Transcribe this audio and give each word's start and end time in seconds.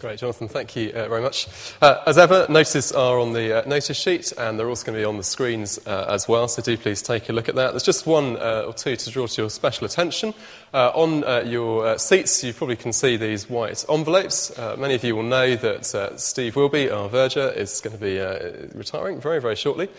Great, 0.00 0.18
Jonathan. 0.18 0.48
Thank 0.48 0.76
you 0.76 0.92
uh, 0.92 1.08
very 1.08 1.20
much. 1.20 1.46
Uh, 1.82 2.02
as 2.06 2.16
ever, 2.16 2.46
notices 2.48 2.90
are 2.90 3.18
on 3.18 3.34
the 3.34 3.58
uh, 3.58 3.68
notice 3.68 3.98
sheet 3.98 4.32
and 4.38 4.58
they're 4.58 4.70
also 4.70 4.86
going 4.86 4.96
to 4.96 5.02
be 5.02 5.04
on 5.04 5.18
the 5.18 5.22
screens 5.22 5.78
uh, 5.86 6.06
as 6.08 6.26
well, 6.26 6.48
so 6.48 6.62
do 6.62 6.74
please 6.78 7.02
take 7.02 7.28
a 7.28 7.34
look 7.34 7.50
at 7.50 7.54
that. 7.56 7.72
There's 7.72 7.82
just 7.82 8.06
one 8.06 8.38
uh, 8.38 8.64
or 8.66 8.72
two 8.72 8.96
to 8.96 9.10
draw 9.10 9.26
to 9.26 9.42
your 9.42 9.50
special 9.50 9.84
attention. 9.84 10.32
Uh, 10.72 10.90
on 10.94 11.46
your 11.46 11.98
seats, 11.98 12.42
you 12.42 12.54
probably 12.54 12.76
can 12.76 12.94
see 12.94 13.18
these 13.18 13.50
white 13.50 13.84
envelopes. 13.90 14.56
many 14.78 14.94
of 14.94 15.04
you 15.04 15.16
will 15.16 15.22
know 15.22 15.54
that 15.56 16.14
Steve 16.18 16.56
Wilby, 16.56 16.88
our 16.88 17.10
verger, 17.10 17.50
is 17.54 17.82
going 17.82 17.94
to 17.94 18.02
be 18.02 18.18
retiring 18.74 19.20
very, 19.20 19.38
very 19.38 19.56
shortly. 19.56 19.90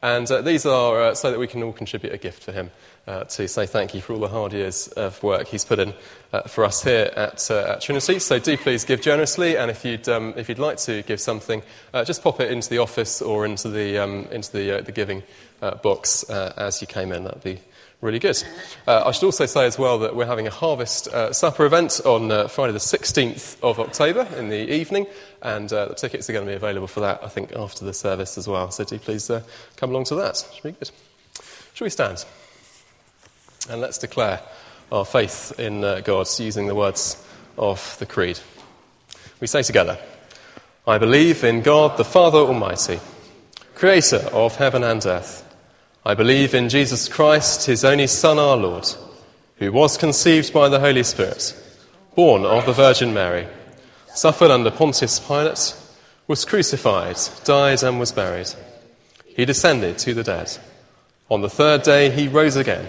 And 0.00 0.26
these 0.26 0.64
are 0.64 1.14
so 1.14 1.30
that 1.30 1.38
we 1.38 1.46
can 1.46 1.62
all 1.62 1.74
contribute 1.74 2.14
a 2.14 2.18
gift 2.18 2.42
for 2.44 2.52
him 2.52 2.70
uh, 3.06 3.24
to 3.24 3.48
say 3.48 3.66
thank 3.66 3.94
you 3.94 4.00
for 4.00 4.12
all 4.12 4.20
the 4.20 4.28
hard 4.28 4.52
years 4.52 4.88
of 4.88 5.22
work 5.22 5.48
he's 5.48 5.64
put 5.64 5.78
in 5.78 5.94
uh, 6.32 6.42
for 6.42 6.64
us 6.64 6.84
here 6.84 7.10
at, 7.16 7.50
uh, 7.50 7.72
at, 7.72 7.80
Trinity. 7.80 8.18
So 8.18 8.38
do 8.38 8.56
please 8.56 8.84
give 8.84 9.00
generously, 9.00 9.56
and 9.56 9.70
if 9.70 9.84
you'd, 9.84 10.08
um, 10.08 10.34
if 10.36 10.48
you'd 10.48 10.58
like 10.58 10.76
to 10.78 11.02
give 11.02 11.20
something, 11.20 11.62
uh, 11.92 12.04
just 12.04 12.22
pop 12.22 12.40
it 12.40 12.50
into 12.50 12.68
the 12.68 12.78
office 12.78 13.20
or 13.20 13.46
into 13.46 13.68
the, 13.68 13.98
um, 13.98 14.28
into 14.30 14.52
the, 14.52 14.78
uh, 14.78 14.80
the 14.82 14.92
giving 14.92 15.22
uh, 15.62 15.74
box 15.76 16.24
as 16.24 16.80
you 16.80 16.86
came 16.86 17.10
in. 17.12 17.24
That'd 17.24 17.42
be 17.42 17.60
really 18.00 18.18
good. 18.18 18.42
I 18.86 19.10
should 19.10 19.26
also 19.26 19.44
say 19.44 19.66
as 19.66 19.78
well 19.78 19.98
that 19.98 20.14
we're 20.14 20.24
having 20.24 20.46
a 20.46 20.50
harvest 20.50 21.08
supper 21.32 21.66
event 21.66 22.00
on 22.06 22.48
Friday 22.48 22.72
the 22.72 22.78
16th 22.78 23.60
of 23.62 23.78
October 23.78 24.26
in 24.38 24.48
the 24.48 24.72
evening, 24.72 25.06
and 25.42 25.68
the 25.68 25.94
tickets 25.94 26.30
are 26.30 26.32
going 26.32 26.46
to 26.46 26.50
be 26.50 26.56
available 26.56 26.86
for 26.86 27.00
that, 27.00 27.22
I 27.22 27.28
think, 27.28 27.52
after 27.54 27.84
the 27.84 27.92
service 27.92 28.38
as 28.38 28.48
well. 28.48 28.70
So 28.70 28.84
do 28.84 28.98
please 28.98 29.30
come 29.76 29.90
along 29.90 30.04
to 30.04 30.14
that. 30.14 30.36
It 30.40 30.54
Should 30.54 30.62
be 30.62 30.72
good. 30.72 30.90
Shall 31.74 31.84
we 31.84 31.90
stand? 31.90 32.24
And 33.68 33.80
let's 33.80 33.98
declare 33.98 34.40
our 34.90 35.04
faith 35.04 35.58
in 35.58 35.84
uh, 35.84 36.00
God 36.00 36.26
using 36.38 36.66
the 36.66 36.74
words 36.74 37.22
of 37.58 37.96
the 37.98 38.06
Creed. 38.06 38.38
We 39.40 39.46
say 39.46 39.62
together, 39.62 39.98
I 40.86 40.98
believe 40.98 41.44
in 41.44 41.62
God 41.62 41.96
the 41.96 42.04
Father 42.04 42.38
Almighty, 42.38 42.98
creator 43.74 44.28
of 44.32 44.56
heaven 44.56 44.82
and 44.82 45.04
earth. 45.04 45.46
I 46.04 46.14
believe 46.14 46.54
in 46.54 46.70
Jesus 46.70 47.08
Christ, 47.08 47.66
his 47.66 47.84
only 47.84 48.06
Son, 48.06 48.38
our 48.38 48.56
Lord, 48.56 48.88
who 49.56 49.70
was 49.70 49.98
conceived 49.98 50.52
by 50.52 50.68
the 50.68 50.80
Holy 50.80 51.02
Spirit, 51.02 51.54
born 52.14 52.46
of 52.46 52.64
the 52.64 52.72
Virgin 52.72 53.12
Mary, 53.12 53.46
suffered 54.14 54.50
under 54.50 54.70
Pontius 54.70 55.20
Pilate, 55.20 55.74
was 56.26 56.44
crucified, 56.44 57.18
died, 57.44 57.82
and 57.82 58.00
was 58.00 58.12
buried. 58.12 58.48
He 59.26 59.44
descended 59.44 59.98
to 59.98 60.14
the 60.14 60.24
dead. 60.24 60.56
On 61.30 61.42
the 61.42 61.50
third 61.50 61.82
day, 61.82 62.10
he 62.10 62.26
rose 62.26 62.56
again. 62.56 62.88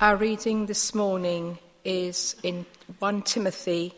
Our 0.00 0.16
reading 0.16 0.66
this 0.66 0.92
morning 0.92 1.60
is 1.84 2.34
in 2.42 2.66
1 2.98 3.22
Timothy 3.22 3.94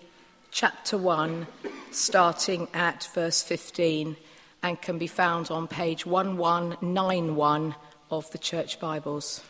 chapter 0.51 0.99
1, 0.99 1.47
starting 1.91 2.69
at 2.75 3.09
verse 3.15 3.43
15, 3.43 4.15
and 4.63 4.83
can 4.83 4.99
be 4.99 5.07
found 5.07 5.51
on 5.51 5.67
page 5.67 6.05
1191 6.05 7.75
of 8.11 8.31
the 8.31 8.37
Church 8.37 8.79
Bibles. 8.79 9.43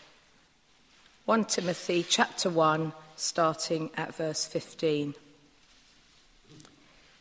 1 1.24 1.46
Timothy 1.46 2.06
chapter 2.08 2.48
1, 2.48 2.92
starting 3.16 3.90
at 3.96 4.14
verse 4.14 4.46
15. 4.46 5.16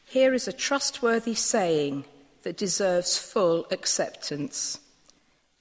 Here 0.06 0.36
is 0.36 0.48
a 0.48 0.54
trustworthy 0.54 1.34
saying 1.34 2.06
that 2.44 2.58
deserves 2.58 3.18
full 3.18 3.66
acceptance. 3.72 4.80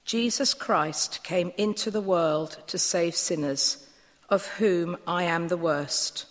Jesus 0.05 0.53
Christ 0.53 1.23
came 1.23 1.51
into 1.57 1.89
the 1.89 1.99
world 1.99 2.59
to 2.67 2.77
save 2.77 3.15
sinners, 3.15 3.87
of 4.29 4.45
whom 4.45 4.97
I 5.07 5.23
am 5.23 5.47
the 5.47 5.57
worst. 5.57 6.27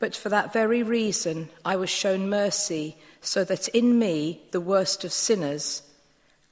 But 0.00 0.16
for 0.16 0.30
that 0.30 0.52
very 0.52 0.82
reason, 0.82 1.48
I 1.64 1.76
was 1.76 1.90
shown 1.90 2.28
mercy, 2.28 2.96
so 3.20 3.44
that 3.44 3.68
in 3.68 4.00
me, 4.00 4.42
the 4.50 4.60
worst 4.60 5.04
of 5.04 5.12
sinners, 5.12 5.82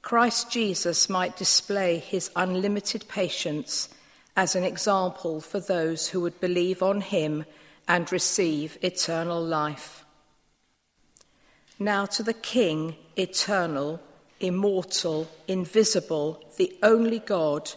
Christ 0.01 0.49
Jesus 0.49 1.09
might 1.09 1.35
display 1.35 1.99
his 1.99 2.31
unlimited 2.35 3.09
patience 3.09 3.89
as 4.37 4.55
an 4.55 4.63
example 4.63 5.41
for 5.41 5.59
those 5.59 6.07
who 6.07 6.21
would 6.21 6.39
believe 6.39 6.81
on 6.81 7.01
him 7.01 7.43
and 7.89 8.09
receive 8.11 8.77
eternal 8.81 9.43
life. 9.43 10.05
Now 11.77 12.05
to 12.05 12.23
the 12.23 12.33
King, 12.33 12.95
eternal, 13.17 13.99
immortal, 14.39 15.29
invisible, 15.47 16.43
the 16.57 16.75
only 16.83 17.19
God, 17.19 17.71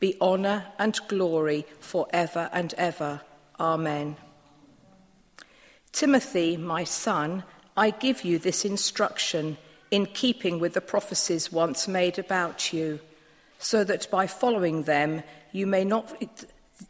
be 0.00 0.16
honour 0.20 0.66
and 0.78 0.98
glory 1.08 1.66
for 1.80 2.06
ever 2.12 2.50
and 2.52 2.74
ever. 2.74 3.20
Amen. 3.58 4.16
Timothy, 5.92 6.56
my 6.56 6.84
son, 6.84 7.44
I 7.76 7.90
give 7.90 8.24
you 8.24 8.38
this 8.38 8.64
instruction 8.64 9.56
in 9.90 10.06
keeping 10.06 10.58
with 10.58 10.74
the 10.74 10.80
prophecies 10.80 11.52
once 11.52 11.86
made 11.86 12.18
about 12.18 12.72
you, 12.72 13.00
so 13.58 13.84
that 13.84 14.10
by 14.10 14.26
following 14.26 14.82
them 14.82 15.22
you 15.52 15.66
may, 15.66 15.84
not, 15.84 16.12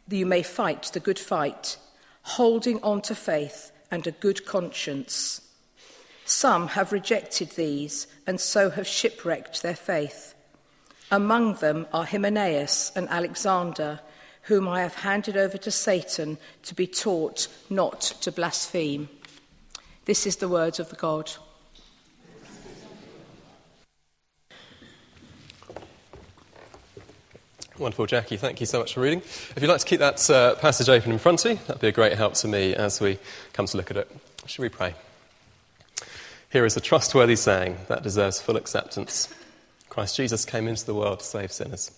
you 0.09 0.25
may 0.25 0.41
fight 0.41 0.89
the 0.93 0.99
good 0.99 1.19
fight, 1.19 1.77
holding 2.23 2.81
on 2.81 3.01
to 3.01 3.13
faith 3.13 3.71
and 3.91 4.07
a 4.07 4.11
good 4.11 4.45
conscience. 4.45 5.41
Some 6.25 6.69
have 6.69 6.91
rejected 6.91 7.51
these 7.51 8.07
and 8.25 8.41
so 8.41 8.71
have 8.71 8.87
shipwrecked 8.87 9.61
their 9.61 9.75
faith. 9.75 10.33
Among 11.11 11.53
them 11.55 11.85
are 11.93 12.03
Hymenaeus 12.03 12.91
and 12.95 13.07
Alexander, 13.09 13.99
whom 14.43 14.67
I 14.67 14.81
have 14.81 14.95
handed 14.95 15.37
over 15.37 15.57
to 15.59 15.69
Satan 15.69 16.39
to 16.63 16.73
be 16.73 16.87
taught 16.87 17.47
not 17.69 18.01
to 18.21 18.31
blaspheme. 18.31 19.07
This 20.05 20.25
is 20.25 20.37
the 20.37 20.49
word 20.49 20.79
of 20.79 20.89
the 20.89 20.95
God. 20.95 21.31
Wonderful, 27.77 28.07
Jackie. 28.07 28.37
Thank 28.37 28.61
you 28.61 28.65
so 28.65 28.79
much 28.79 28.93
for 28.93 29.01
reading. 29.01 29.19
If 29.19 29.57
you'd 29.61 29.67
like 29.67 29.81
to 29.81 29.85
keep 29.85 29.99
that 29.99 30.27
uh, 30.29 30.55
passage 30.55 30.89
open 30.89 31.11
in 31.11 31.19
front 31.19 31.45
of 31.45 31.51
you, 31.51 31.57
that'd 31.67 31.81
be 31.81 31.89
a 31.89 31.91
great 31.91 32.13
help 32.13 32.33
to 32.35 32.47
me 32.47 32.73
as 32.73 32.99
we 32.99 33.19
come 33.53 33.67
to 33.67 33.77
look 33.77 33.91
at 33.91 33.97
it. 33.97 34.09
Should 34.47 34.61
we 34.61 34.69
pray? 34.69 34.95
Here 36.55 36.65
is 36.65 36.77
a 36.77 36.79
trustworthy 36.79 37.35
saying 37.35 37.79
that 37.89 38.01
deserves 38.01 38.39
full 38.39 38.55
acceptance. 38.55 39.27
Christ 39.89 40.15
Jesus 40.15 40.45
came 40.45 40.69
into 40.69 40.85
the 40.85 40.93
world 40.93 41.19
to 41.19 41.25
save 41.25 41.51
sinners. 41.51 41.91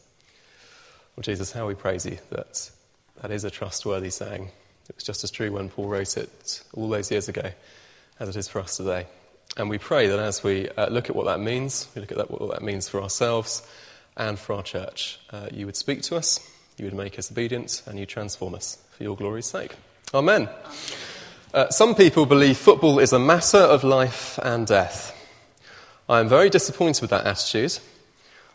Well, 1.15 1.21
Jesus, 1.21 1.51
how 1.51 1.67
we 1.67 1.75
praise 1.75 2.07
you 2.07 2.17
that 2.31 2.71
that 3.21 3.29
is 3.29 3.43
a 3.43 3.51
trustworthy 3.51 4.09
saying. 4.09 4.49
It 4.89 4.95
was 4.95 5.03
just 5.03 5.23
as 5.23 5.29
true 5.29 5.51
when 5.51 5.69
Paul 5.69 5.89
wrote 5.89 6.17
it 6.17 6.63
all 6.73 6.89
those 6.89 7.11
years 7.11 7.29
ago 7.29 7.51
as 8.19 8.29
it 8.29 8.35
is 8.35 8.47
for 8.47 8.59
us 8.59 8.77
today. 8.77 9.05
And 9.57 9.69
we 9.69 9.77
pray 9.77 10.07
that 10.07 10.17
as 10.17 10.43
we 10.43 10.69
uh, 10.69 10.89
look 10.89 11.11
at 11.11 11.15
what 11.15 11.27
that 11.27 11.39
means, 11.39 11.87
we 11.93 12.01
look 12.01 12.11
at 12.11 12.17
that, 12.17 12.31
what 12.31 12.49
that 12.49 12.63
means 12.63 12.89
for 12.89 12.99
ourselves 12.99 13.61
and 14.15 14.39
for 14.39 14.53
our 14.53 14.63
church, 14.63 15.19
uh, 15.29 15.49
you 15.53 15.67
would 15.67 15.75
speak 15.75 16.01
to 16.01 16.15
us, 16.15 16.39
you 16.77 16.85
would 16.85 16.95
make 16.95 17.19
us 17.19 17.31
obedient, 17.31 17.83
and 17.85 17.99
you 17.99 18.07
transform 18.07 18.55
us 18.55 18.79
for 18.89 19.03
your 19.03 19.15
glory's 19.15 19.45
sake. 19.45 19.75
Amen. 20.15 20.49
Amen. 20.49 20.55
Uh, 21.53 21.69
some 21.69 21.95
people 21.95 22.25
believe 22.25 22.57
football 22.57 22.99
is 22.99 23.13
a 23.13 23.19
matter 23.19 23.57
of 23.57 23.85
life 23.85 24.37
and 24.43 24.67
death. 24.67 25.13
I 26.09 26.19
am 26.19 26.27
very 26.27 26.49
disappointed 26.49 26.99
with 27.01 27.09
that 27.11 27.25
attitude. 27.25 27.79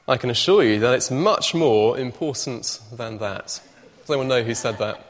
I 0.07 0.19
can 0.19 0.29
assure 0.29 0.63
you 0.63 0.79
that 0.81 0.95
it's 0.95 1.11
much 1.11 1.55
more 1.55 1.99
important 1.99 2.81
than 2.93 3.17
that. 3.19 3.61
Does 4.01 4.11
anyone 4.11 4.29
know 4.29 4.43
who 4.43 4.55
said 4.55 4.77
that? 4.79 5.07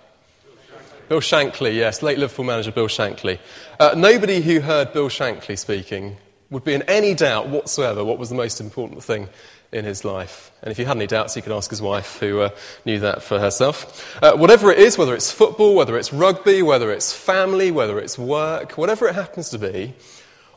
Bill 1.08 1.20
Shankly, 1.20 1.74
yes, 1.74 2.02
late 2.02 2.18
Liverpool 2.18 2.44
manager 2.44 2.70
Bill 2.70 2.86
Shankly. 2.86 3.40
Uh, 3.80 3.94
nobody 3.96 4.40
who 4.40 4.60
heard 4.60 4.92
Bill 4.92 5.08
Shankly 5.08 5.58
speaking 5.58 6.18
would 6.50 6.62
be 6.62 6.74
in 6.74 6.82
any 6.82 7.14
doubt 7.14 7.48
whatsoever 7.48 8.04
what 8.04 8.18
was 8.18 8.28
the 8.28 8.36
most 8.36 8.60
important 8.60 9.02
thing 9.02 9.28
in 9.72 9.84
his 9.84 10.04
life. 10.04 10.52
And 10.62 10.70
if 10.70 10.78
you 10.78 10.84
had 10.84 10.96
any 10.96 11.06
doubts, 11.06 11.34
you 11.34 11.42
could 11.42 11.52
ask 11.52 11.70
his 11.70 11.80
wife, 11.80 12.18
who 12.18 12.40
uh, 12.40 12.50
knew 12.84 13.00
that 13.00 13.22
for 13.22 13.38
herself. 13.38 14.22
Uh, 14.22 14.36
whatever 14.36 14.70
it 14.70 14.78
is, 14.78 14.98
whether 14.98 15.14
it's 15.14 15.32
football, 15.32 15.74
whether 15.74 15.96
it's 15.96 16.12
rugby, 16.12 16.62
whether 16.62 16.92
it's 16.92 17.12
family, 17.12 17.70
whether 17.70 17.98
it's 17.98 18.18
work, 18.18 18.76
whatever 18.76 19.08
it 19.08 19.14
happens 19.14 19.48
to 19.48 19.58
be, 19.58 19.94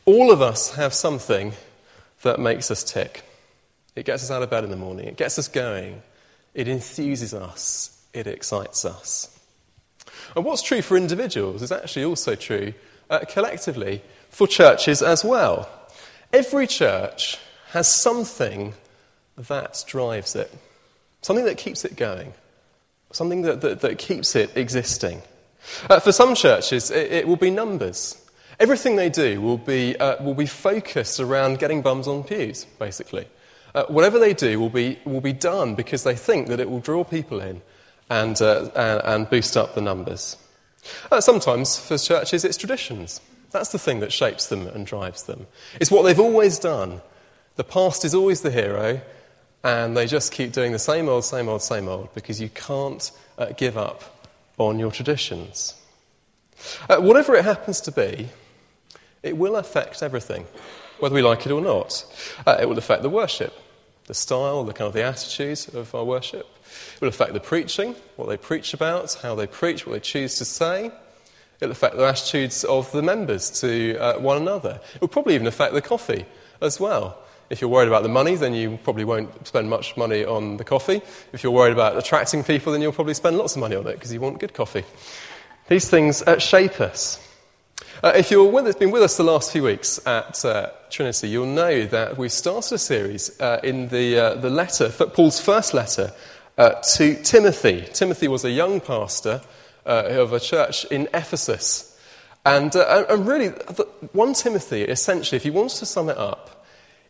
all 0.05 0.31
of 0.31 0.41
us 0.41 0.75
have 0.75 0.93
something 0.93 1.53
that 2.21 2.39
makes 2.39 2.69
us 2.69 2.83
tick. 2.83 3.23
It 3.95 4.05
gets 4.05 4.23
us 4.23 4.31
out 4.31 4.43
of 4.43 4.49
bed 4.49 4.65
in 4.65 4.69
the 4.69 4.75
morning, 4.75 5.07
it 5.07 5.17
gets 5.17 5.39
us 5.39 5.47
going, 5.47 6.01
it 6.53 6.67
enthuses 6.67 7.33
us, 7.33 8.05
it 8.13 8.27
excites 8.27 8.83
us. 8.83 9.31
And 10.35 10.43
what's 10.43 10.61
true 10.61 10.81
for 10.81 10.97
individuals 10.97 11.61
is 11.61 11.71
actually 11.71 12.05
also 12.05 12.35
true 12.35 12.73
uh, 13.09 13.19
collectively 13.19 14.01
for 14.29 14.47
churches 14.47 15.01
as 15.01 15.23
well. 15.23 15.69
Every 16.33 16.67
church 16.67 17.37
has 17.69 17.87
something 17.87 18.73
that 19.37 19.83
drives 19.87 20.35
it, 20.35 20.51
something 21.21 21.45
that 21.45 21.57
keeps 21.57 21.85
it 21.85 21.95
going, 21.95 22.33
something 23.11 23.41
that, 23.43 23.61
that, 23.61 23.81
that 23.81 23.97
keeps 23.97 24.35
it 24.35 24.55
existing. 24.55 25.21
Uh, 25.89 25.99
for 25.99 26.11
some 26.11 26.35
churches, 26.35 26.91
it, 26.91 27.11
it, 27.11 27.27
will 27.27 27.35
be 27.35 27.49
numbers. 27.49 28.21
Everything 28.59 28.95
they 28.95 29.09
do 29.09 29.41
will 29.41 29.57
be, 29.57 29.97
uh, 29.97 30.23
will 30.23 30.35
be 30.35 30.45
focused 30.45 31.19
around 31.19 31.59
getting 31.59 31.81
bums 31.81 32.07
on 32.07 32.23
pews, 32.23 32.65
basically. 32.79 33.27
Uh, 33.73 33.83
whatever 33.87 34.19
they 34.19 34.33
do 34.33 34.59
will 34.59 34.69
be, 34.69 34.99
will 35.05 35.21
be 35.21 35.33
done 35.33 35.75
because 35.75 36.03
they 36.03 36.15
think 36.15 36.47
that 36.47 36.59
it 36.59 36.69
will 36.69 36.79
draw 36.79 37.03
people 37.03 37.41
in 37.41 37.61
and, 38.09 38.41
uh, 38.41 38.69
and, 38.75 39.01
and, 39.03 39.29
boost 39.29 39.57
up 39.57 39.75
the 39.75 39.81
numbers. 39.81 40.37
Uh, 41.11 41.19
sometimes 41.19 41.77
for 41.77 41.97
churches, 41.97 42.45
it's 42.45 42.57
traditions. 42.57 43.19
That's 43.51 43.71
the 43.71 43.79
thing 43.79 43.99
that 44.01 44.13
shapes 44.13 44.47
them 44.47 44.67
and 44.67 44.85
drives 44.85 45.23
them. 45.23 45.47
It's 45.81 45.91
what 45.91 46.03
they've 46.03 46.19
always 46.19 46.59
done. 46.59 47.01
The 47.55 47.63
past 47.63 48.05
is 48.05 48.13
always 48.13 48.41
the 48.41 48.51
hero, 48.51 49.01
and 49.65 49.97
they 49.97 50.05
just 50.05 50.31
keep 50.31 50.51
doing 50.51 50.71
the 50.71 50.79
same 50.79 51.09
old, 51.09 51.25
same 51.25 51.49
old, 51.49 51.59
same 51.59 51.87
old 51.87 52.13
because 52.13 52.39
you 52.39 52.49
can't 52.49 53.11
uh, 53.39 53.47
give 53.57 53.77
up 53.77 54.03
on 54.59 54.77
your 54.77 54.91
traditions. 54.91 55.73
Uh, 56.87 56.97
whatever 56.97 57.33
it 57.35 57.43
happens 57.43 57.81
to 57.81 57.91
be, 57.91 58.29
it 59.23 59.35
will 59.35 59.55
affect 59.55 60.03
everything, 60.03 60.45
whether 60.99 61.15
we 61.15 61.23
like 61.23 61.47
it 61.47 61.51
or 61.51 61.61
not. 61.61 62.05
Uh, 62.45 62.57
it 62.61 62.69
will 62.69 62.77
affect 62.77 63.01
the 63.01 63.09
worship, 63.09 63.55
the 64.05 64.13
style, 64.13 64.63
the 64.63 64.71
kind 64.71 64.87
of 64.87 64.93
the 64.93 65.03
attitudes 65.03 65.67
of 65.69 65.95
our 65.95 66.05
worship. 66.05 66.47
It 66.93 67.01
will 67.01 67.09
affect 67.09 67.33
the 67.33 67.39
preaching, 67.39 67.95
what 68.17 68.29
they 68.29 68.37
preach 68.37 68.75
about, 68.75 69.15
how 69.23 69.33
they 69.33 69.47
preach, 69.47 69.87
what 69.87 69.93
they 69.93 69.99
choose 69.99 70.37
to 70.37 70.45
say. 70.45 70.91
It 71.59 71.65
will 71.65 71.71
affect 71.71 71.97
the 71.97 72.05
attitudes 72.05 72.63
of 72.65 72.91
the 72.91 73.01
members 73.01 73.49
to 73.61 73.97
uh, 73.97 74.19
one 74.19 74.37
another. 74.37 74.79
It 74.93 75.01
will 75.01 75.07
probably 75.07 75.33
even 75.33 75.47
affect 75.47 75.73
the 75.73 75.81
coffee 75.81 76.27
as 76.61 76.79
well. 76.79 77.17
If 77.49 77.61
you're 77.61 77.69
worried 77.69 77.87
about 77.87 78.03
the 78.03 78.09
money, 78.09 78.35
then 78.35 78.53
you 78.53 78.79
probably 78.83 79.05
won't 79.05 79.47
spend 79.47 79.69
much 79.69 79.95
money 79.95 80.25
on 80.25 80.57
the 80.57 80.63
coffee. 80.63 81.01
If 81.31 81.43
you're 81.43 81.51
worried 81.51 81.73
about 81.73 81.97
attracting 81.97 82.43
people, 82.43 82.71
then 82.71 82.81
you'll 82.81 82.91
probably 82.91 83.13
spend 83.13 83.37
lots 83.37 83.55
of 83.55 83.59
money 83.59 83.75
on 83.75 83.85
it 83.87 83.93
because 83.93 84.11
you 84.11 84.19
want 84.19 84.39
good 84.39 84.53
coffee. 84.53 84.83
These 85.67 85.89
things 85.89 86.21
uh, 86.23 86.39
shape 86.39 86.81
us. 86.81 87.19
Uh, 88.03 88.13
if 88.15 88.29
you've 88.29 88.79
been 88.79 88.91
with 88.91 89.03
us 89.03 89.17
the 89.17 89.23
last 89.23 89.51
few 89.51 89.63
weeks 89.63 90.05
at 90.07 90.43
uh, 90.43 90.69
Trinity, 90.89 91.29
you'll 91.29 91.45
know 91.45 91.85
that 91.85 92.17
we 92.17 92.29
started 92.29 92.75
a 92.75 92.77
series 92.77 93.39
uh, 93.39 93.59
in 93.63 93.87
the, 93.89 94.17
uh, 94.17 94.35
the 94.35 94.49
letter, 94.49 94.89
Paul's 94.89 95.39
first 95.39 95.73
letter 95.73 96.11
uh, 96.57 96.81
to 96.81 97.15
Timothy. 97.23 97.87
Timothy 97.93 98.27
was 98.27 98.43
a 98.43 98.51
young 98.51 98.79
pastor 98.79 99.41
of 99.85 100.33
a 100.33 100.39
church 100.39 100.85
in 100.85 101.07
Ephesus. 101.13 101.99
And, 102.43 102.75
and 102.75 103.27
really, 103.27 103.49
1 103.49 104.33
Timothy, 104.33 104.81
essentially, 104.81 105.37
if 105.37 105.45
you 105.45 105.53
want 105.53 105.71
to 105.71 105.85
sum 105.85 106.09
it 106.09 106.17
up, 106.17 106.54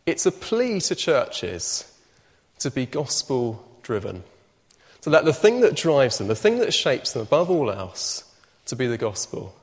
it's 0.06 0.26
a 0.26 0.32
plea 0.32 0.80
to 0.82 0.96
churches 0.96 1.92
to 2.60 2.72
be 2.72 2.86
gospel 2.86 3.66
driven. 3.82 4.24
to 5.02 5.10
let 5.12 5.26
the 5.26 5.34
thing 5.34 5.62
that 5.62 5.76
drives 5.76 6.18
them, 6.18 6.28
the 6.28 6.36
thing 6.36 6.58
that 6.58 6.74
shapes 6.74 7.14
them 7.14 7.22
above 7.22 7.50
all 7.52 7.70
else, 7.70 8.24
to 8.66 8.76
be 8.76 8.88
the 8.88 8.98
gospel, 8.98 9.56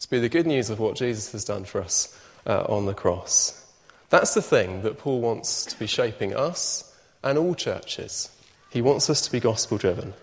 to 0.00 0.08
be 0.08 0.18
the 0.18 0.30
good 0.30 0.46
news 0.46 0.70
of 0.70 0.80
what 0.80 0.96
Jesus 0.96 1.32
has 1.32 1.44
done 1.44 1.64
for 1.64 1.82
us 1.82 2.18
uh, 2.46 2.64
on 2.68 2.86
the 2.86 2.94
cross. 2.94 3.66
That's 4.08 4.32
the 4.32 4.40
thing 4.40 4.80
that 4.82 4.96
Paul 4.96 5.20
wants 5.20 5.66
to 5.66 5.78
be 5.78 5.86
shaping 5.86 6.34
us 6.34 6.96
and 7.22 7.36
all 7.36 7.54
churches. 7.54 8.30
He 8.70 8.80
wants 8.80 9.10
us 9.10 9.20
to 9.22 9.32
be 9.32 9.40
gospel 9.40 9.76
driven. 9.76 10.14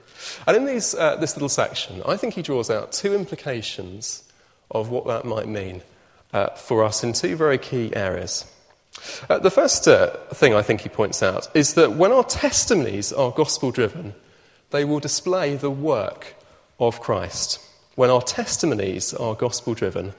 And 0.48 0.58
in 0.58 0.66
these, 0.66 0.96
uh, 0.96 1.18
this 1.18 1.36
little 1.36 1.50
section, 1.50 2.02
I 2.04 2.18
think 2.18 2.34
he 2.34 2.42
draws 2.42 2.72
out 2.72 2.92
two 2.92 3.14
implications 3.14 4.24
of 4.72 4.90
what 4.90 5.06
that 5.06 5.26
might 5.26 5.48
mean 5.48 5.84
uh, 6.34 6.50
for 6.50 6.84
us 6.84 7.04
in 7.04 7.14
two 7.14 7.36
very 7.36 7.60
key 7.60 7.96
areas. 7.96 8.52
Uh, 9.30 9.40
the 9.40 9.52
first 9.52 9.88
uh, 9.88 10.12
thing 10.34 10.54
I 10.54 10.62
think 10.62 10.82
he 10.82 10.90
points 10.90 11.22
out 11.22 11.48
is 11.56 11.74
that 11.76 11.94
when 11.94 12.12
our 12.12 12.24
testimonies 12.24 13.12
are 13.14 13.32
gospel 13.32 13.72
driven, 13.72 14.14
they 14.72 14.86
will 14.86 15.00
display 15.00 15.56
the 15.56 15.72
work 15.72 16.36
of 16.80 17.00
Christ. 17.00 17.60
When 17.96 18.10
our 18.10 18.22
testimonies 18.22 19.14
are 19.14 19.36
gospel 19.36 19.74
driven, 19.74 20.14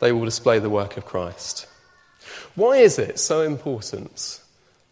they 0.00 0.12
will 0.12 0.24
display 0.24 0.58
the 0.58 0.70
work 0.70 0.96
of 0.96 1.04
Christ. 1.04 1.66
Why 2.54 2.78
is 2.78 2.98
it 2.98 3.18
so 3.18 3.42
important 3.42 4.40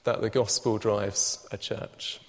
that 0.05 0.21
the 0.21 0.31
gospel 0.31 0.79
drives 0.79 1.47
a 1.51 1.59
church? 1.59 2.21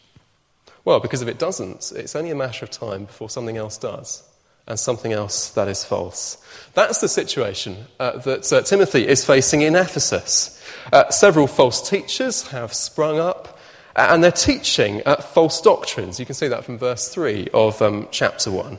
Well, 0.86 1.00
because 1.00 1.22
if 1.22 1.28
it 1.28 1.40
doesn't, 1.40 1.92
it's 1.96 2.16
only 2.16 2.32
a 2.32 2.36
matter 2.36 2.66
of 2.66 2.72
time 2.72 3.06
before 3.06 3.30
something 3.30 3.58
else 3.58 3.78
does 3.78 4.29
and 4.70 4.80
something 4.80 5.12
else 5.12 5.50
that 5.52 5.68
is 5.68 5.84
false. 5.84 6.38
That's 6.76 7.02
the 7.02 7.10
situation 7.10 7.86
uh, 8.00 8.20
that 8.20 8.54
uh, 8.54 8.62
Timothy 8.62 9.08
is 9.08 9.26
facing 9.26 9.62
in 9.62 9.76
Ephesus. 9.76 10.64
Uh, 10.94 11.10
several 11.10 11.48
false 11.48 11.90
teachers 11.90 12.48
have 12.50 12.74
sprung 12.74 13.20
up, 13.20 13.60
uh, 13.96 14.08
and 14.12 14.24
they're 14.24 14.32
teaching 14.32 15.02
uh, 15.06 15.18
false 15.18 15.60
doctrines. 15.60 16.20
You 16.20 16.26
can 16.26 16.36
see 16.36 16.48
that 16.48 16.64
from 16.64 16.78
verse 16.78 17.10
3 17.10 17.50
of 17.54 17.82
um, 17.82 18.08
chapter 18.12 18.52
1. 18.52 18.78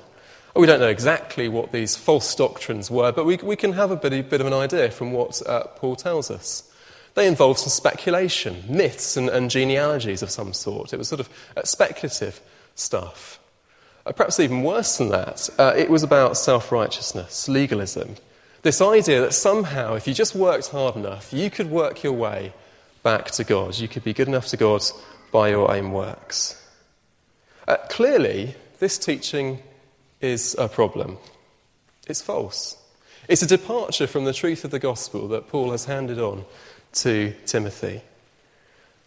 We 0.54 0.66
don't 0.66 0.80
know 0.80 0.88
exactly 0.88 1.48
what 1.48 1.72
these 1.72 1.96
false 1.96 2.34
doctrines 2.34 2.90
were, 2.90 3.12
but 3.12 3.26
we, 3.26 3.36
we 3.36 3.56
can 3.56 3.72
have 3.72 3.90
a 3.90 3.96
bit, 3.96 4.30
bit, 4.30 4.40
of 4.40 4.46
an 4.46 4.52
idea 4.52 4.90
from 4.90 5.12
what 5.12 5.44
uh, 5.46 5.64
Paul 5.76 5.96
tells 5.96 6.30
us. 6.30 6.70
They 7.14 7.26
involved 7.26 7.58
some 7.58 7.70
speculation, 7.70 8.62
myths, 8.68 9.16
and, 9.16 9.28
and, 9.28 9.50
genealogies 9.50 10.22
of 10.22 10.30
some 10.30 10.52
sort. 10.52 10.92
It 10.92 10.96
was 10.96 11.08
sort 11.08 11.20
of 11.20 11.28
speculative 11.64 12.40
stuff. 12.76 13.39
Uh, 14.10 14.12
perhaps 14.12 14.40
even 14.40 14.64
worse 14.64 14.98
than 14.98 15.08
that, 15.10 15.48
uh, 15.56 15.72
it 15.76 15.88
was 15.88 16.02
about 16.02 16.36
self 16.36 16.72
righteousness, 16.72 17.48
legalism. 17.48 18.16
This 18.62 18.80
idea 18.80 19.20
that 19.20 19.32
somehow, 19.32 19.94
if 19.94 20.08
you 20.08 20.14
just 20.14 20.34
worked 20.34 20.70
hard 20.70 20.96
enough, 20.96 21.32
you 21.32 21.48
could 21.48 21.70
work 21.70 22.02
your 22.02 22.12
way 22.14 22.52
back 23.04 23.30
to 23.30 23.44
God. 23.44 23.78
You 23.78 23.86
could 23.86 24.02
be 24.02 24.12
good 24.12 24.26
enough 24.26 24.48
to 24.48 24.56
God 24.56 24.82
by 25.30 25.50
your 25.50 25.70
own 25.70 25.92
works. 25.92 26.60
Uh, 27.68 27.76
clearly, 27.88 28.56
this 28.80 28.98
teaching 28.98 29.62
is 30.20 30.56
a 30.58 30.66
problem. 30.66 31.16
It's 32.08 32.20
false. 32.20 32.76
It's 33.28 33.42
a 33.42 33.46
departure 33.46 34.08
from 34.08 34.24
the 34.24 34.34
truth 34.34 34.64
of 34.64 34.72
the 34.72 34.80
gospel 34.80 35.28
that 35.28 35.46
Paul 35.46 35.70
has 35.70 35.84
handed 35.84 36.18
on 36.18 36.44
to 36.94 37.32
Timothy. 37.46 38.02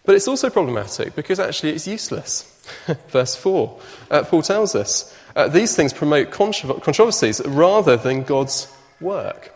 But 0.05 0.15
it's 0.15 0.27
also 0.27 0.49
problematic 0.49 1.15
because 1.15 1.39
actually 1.39 1.71
it's 1.71 1.87
useless. 1.87 2.49
Verse 3.07 3.35
4, 3.35 3.79
uh, 4.11 4.23
Paul 4.23 4.41
tells 4.41 4.75
us 4.75 5.17
uh, 5.35 5.47
these 5.47 5.75
things 5.75 5.93
promote 5.93 6.31
controversies 6.31 7.41
rather 7.45 7.97
than 7.97 8.23
God's 8.23 8.73
work, 8.99 9.53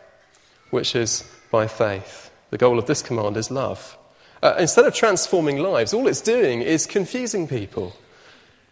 which 0.72 0.96
is 0.96 1.24
by 1.52 1.68
faith. 1.68 2.32
The 2.50 2.58
goal 2.58 2.80
of 2.80 2.86
this 2.86 3.02
command 3.02 3.38
is 3.38 3.52
love. 3.52 3.98
Uh, 4.42 4.56
instead 4.60 4.86
of 4.86 4.94
transforming 4.94 5.58
lives, 5.58 5.94
all 5.94 6.08
it's 6.08 6.22
doing 6.22 6.62
is 6.62 6.86
confusing 6.86 7.48
people. 7.48 7.96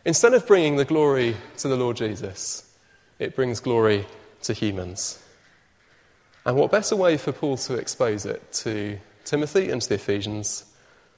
Instead 0.05 0.33
of 0.33 0.45
bringing 0.45 0.75
the 0.75 0.85
glory 0.85 1.35
to 1.57 1.67
the 1.67 1.75
Lord 1.75 1.97
Jesus, 1.97 2.71
it 3.19 3.35
brings 3.35 3.59
glory 3.59 4.05
to 4.43 4.53
humans. 4.53 5.21
And 6.45 6.55
what 6.55 6.71
better 6.71 6.95
way 6.95 7.17
for 7.17 7.31
Paul 7.31 7.57
to 7.57 7.73
expose 7.73 8.25
it 8.25 8.53
to 8.53 8.99
Timothy 9.23 9.71
and 9.71 9.81
to 9.81 9.89
the 9.89 9.95
Ephesians 9.95 10.65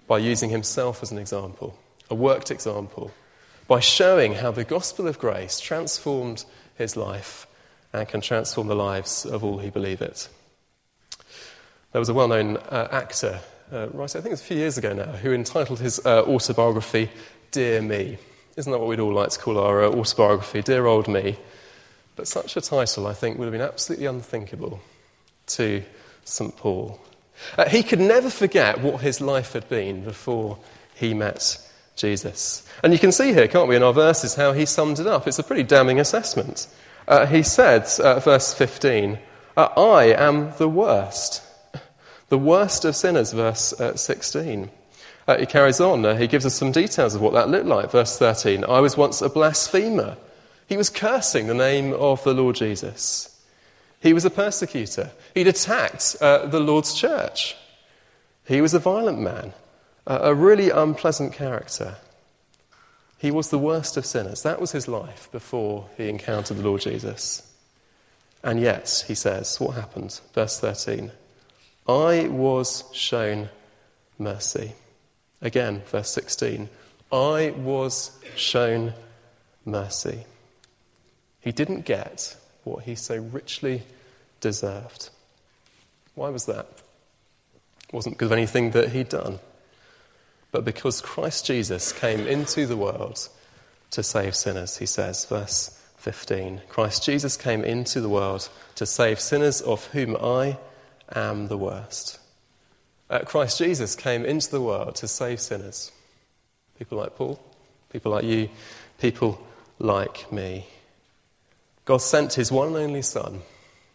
by 0.08 0.18
using 0.18 0.50
himself 0.50 1.04
as 1.04 1.12
an 1.12 1.18
example, 1.18 1.78
a 2.10 2.16
worked 2.16 2.50
example, 2.50 3.12
by 3.68 3.80
showing 3.80 4.36
how 4.36 4.52
the 4.52 4.64
gospel 4.64 5.08
of 5.08 5.20
grace 5.20 5.60
transformed 5.60 6.46
his 6.76 6.96
life 6.96 7.46
and 7.94 8.08
can 8.08 8.22
transform 8.22 8.68
the 8.68 8.76
lives 8.76 9.26
of 9.26 9.44
all 9.44 9.60
who 9.60 9.70
believe 9.70 10.02
it. 10.02 10.30
There 11.92 12.00
was 12.00 12.10
a 12.10 12.14
well 12.14 12.28
known 12.28 12.58
uh, 12.58 12.88
actor, 12.92 13.40
uh, 13.72 13.88
right, 13.90 14.10
I 14.10 14.22
think 14.22 14.28
it 14.28 14.32
was 14.32 14.42
a 14.42 14.46
few 14.46 14.58
years 14.58 14.78
ago 14.78 14.94
now, 14.94 15.12
who 15.12 15.34
entitled 15.34 15.80
his 15.80 16.00
uh, 16.06 16.24
autobiography, 16.24 17.10
Dear 17.52 17.82
Me. 17.82 18.18
Isn't 18.56 18.72
that 18.72 18.80
what 18.80 18.88
we'd 18.88 19.00
all 19.00 19.14
like 19.14 19.30
to 19.30 19.40
call 19.40 19.58
our 19.58 19.84
uh, 19.84 19.90
autobiography, 19.90 20.62
Dear 20.62 20.86
Old 20.86 21.08
Me? 21.08 21.38
But 22.16 22.28
such 22.28 22.56
a 22.58 22.62
title, 22.62 23.08
I 23.08 23.14
think, 23.14 23.38
would 23.38 23.46
have 23.46 23.52
been 23.52 23.62
absolutely 23.62 24.06
unthinkable 24.06 24.80
to 25.48 25.84
St. 26.24 26.56
Paul. 26.58 27.00
Uh, 27.58 27.68
he 27.70 27.84
could 27.84 28.00
never 28.00 28.30
forget 28.30 28.82
what 28.82 29.02
his 29.02 29.22
life 29.22 29.54
had 29.54 29.68
been 29.70 30.04
before 30.04 30.58
he 30.96 31.14
met 31.14 31.58
Jesus. 31.96 32.68
And 32.84 32.94
you 32.94 33.00
can 33.00 33.12
see 33.12 33.34
here, 33.34 33.48
can't 33.48 33.68
we, 33.68 33.76
in 33.76 33.84
our 33.84 33.94
verses, 33.94 34.36
how 34.36 34.54
he 34.54 34.66
summed 34.66 35.00
it 35.00 35.08
up. 35.08 35.28
It's 35.28 35.40
a 35.40 35.44
pretty 35.44 35.64
damning 35.64 36.00
assessment. 36.00 36.68
Uh, 37.08 37.26
he 37.26 37.44
said, 37.44 37.88
uh, 38.00 38.20
verse 38.20 38.54
15, 38.54 39.18
uh, 39.56 39.62
I 39.78 40.06
am 40.14 40.54
the 40.58 40.70
worst. 40.70 41.44
The 42.30 42.38
worst 42.38 42.84
of 42.84 42.94
sinners, 42.94 43.32
verse 43.32 43.72
uh, 43.80 43.96
16. 43.96 44.70
Uh, 45.30 45.38
he 45.38 45.46
carries 45.46 45.80
on. 45.80 46.18
He 46.18 46.28
gives 46.28 46.46
us 46.46 46.56
some 46.56 46.74
details 46.74 47.16
of 47.16 47.22
what 47.22 47.32
that 47.32 47.48
looked 47.48 47.68
like. 47.68 47.90
Verse 47.90 48.18
13, 48.18 48.66
I 48.66 48.82
was 48.82 48.98
once 48.98 49.22
a 49.22 49.30
blasphemer. 49.30 50.18
He 50.68 50.76
was 50.76 50.90
cursing 50.90 51.48
the 51.48 51.54
name 51.54 51.94
of 51.94 52.22
the 52.26 52.34
Lord 52.34 52.58
Jesus. 52.58 53.37
He 54.00 54.14
was 54.14 54.26
a 54.26 54.30
persecutor. 54.30 55.12
He'd 55.34 55.48
attacked 55.48 56.18
uh, 56.22 56.46
the 56.46 56.60
Lord's 56.60 56.94
church. 56.94 57.56
He 58.46 58.62
was 58.62 58.74
a 58.74 58.80
violent 58.80 59.20
man, 59.20 59.54
uh, 60.06 60.20
a 60.22 60.36
really 60.36 60.70
unpleasant 60.70 61.34
character. 61.34 61.96
He 63.18 63.32
was 63.32 63.50
the 63.50 63.58
worst 63.58 63.98
of 63.98 64.06
sinners. 64.06 64.44
That 64.44 64.62
was 64.62 64.72
his 64.72 64.88
life 64.88 65.30
before 65.32 65.90
he 65.98 66.08
encountered 66.10 66.58
the 66.58 66.64
Lord 66.64 66.82
Jesus. 66.82 67.44
And 68.44 68.60
yet, 68.60 69.04
he 69.08 69.16
says, 69.16 69.60
what 69.60 69.76
happened? 69.76 70.20
Verse 70.34 70.60
13 70.60 71.12
I 71.88 72.28
was 72.28 72.84
shown 72.94 73.50
mercy. 74.20 74.74
Again, 75.42 75.82
verse 75.88 76.12
16 76.12 76.70
I 77.12 77.52
was 77.58 78.12
shown 78.36 78.94
mercy. 79.66 80.26
He 81.40 81.52
didn't 81.52 81.86
get 81.86 82.36
what 82.68 82.84
he 82.84 82.96
so 82.96 83.18
richly 83.18 83.84
deserved. 84.42 85.10
Why 86.16 86.30
was 86.30 86.46
that? 86.46 86.68
It 87.88 87.94
wasn't 87.94 88.16
because 88.16 88.28
of 88.28 88.32
anything 88.34 88.72
that 88.72 88.90
he'd 88.90 89.10
done, 89.10 89.40
but 90.52 90.66
because 90.66 91.02
Christ 91.02 91.46
Jesus 91.46 91.92
came 91.92 92.22
into 92.28 92.66
the 92.66 92.78
world 92.78 93.30
to 93.92 94.04
save 94.04 94.36
sinners, 94.36 94.78
he 94.78 94.86
says, 94.86 95.26
verse 95.26 95.80
15. 95.98 96.62
Christ 96.70 97.04
Jesus 97.04 97.38
came 97.38 97.64
into 97.64 98.02
the 98.02 98.10
world 98.10 98.50
to 98.76 98.86
save 98.86 99.20
sinners, 99.20 99.62
of 99.62 99.86
whom 99.88 100.16
I 100.18 100.58
am 101.14 101.48
the 101.48 101.58
worst. 101.58 102.20
Uh, 103.10 103.20
Christ 103.20 103.58
Jesus 103.58 103.96
came 103.96 104.26
into 104.26 104.52
the 104.52 104.62
world 104.62 104.96
to 104.96 105.08
save 105.08 105.40
sinners. 105.40 105.92
People 106.78 106.98
like 106.98 107.16
Paul, 107.16 107.40
people 107.90 108.12
like 108.12 108.26
you, 108.26 108.50
people 109.00 109.40
like 109.80 110.32
me. 110.32 110.68
God 111.88 112.02
sent 112.02 112.34
his 112.34 112.52
one 112.52 112.68
and 112.68 112.76
only 112.76 113.02
Son 113.02 113.42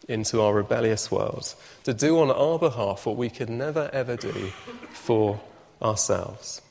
into 0.08 0.40
our 0.40 0.54
rebellious 0.54 1.10
world 1.10 1.54
to 1.84 1.92
do 1.92 2.18
on 2.20 2.30
our 2.30 2.58
behalf 2.58 3.04
what 3.04 3.18
we 3.18 3.28
could 3.28 3.50
never 3.50 3.90
ever 3.92 4.16
do 4.16 4.50
for 4.90 5.38
ourselves. 5.82 6.62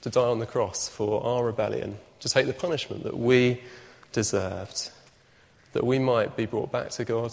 To 0.00 0.08
die 0.08 0.22
on 0.22 0.38
the 0.38 0.46
cross 0.46 0.88
for 0.88 1.22
our 1.22 1.44
rebellion, 1.44 1.98
to 2.20 2.28
take 2.30 2.46
the 2.46 2.54
punishment 2.54 3.02
that 3.02 3.18
we 3.18 3.60
deserved, 4.12 4.90
that 5.74 5.84
we 5.84 5.98
might 5.98 6.38
be 6.38 6.46
brought 6.46 6.72
back 6.72 6.88
to 6.92 7.04
God 7.04 7.32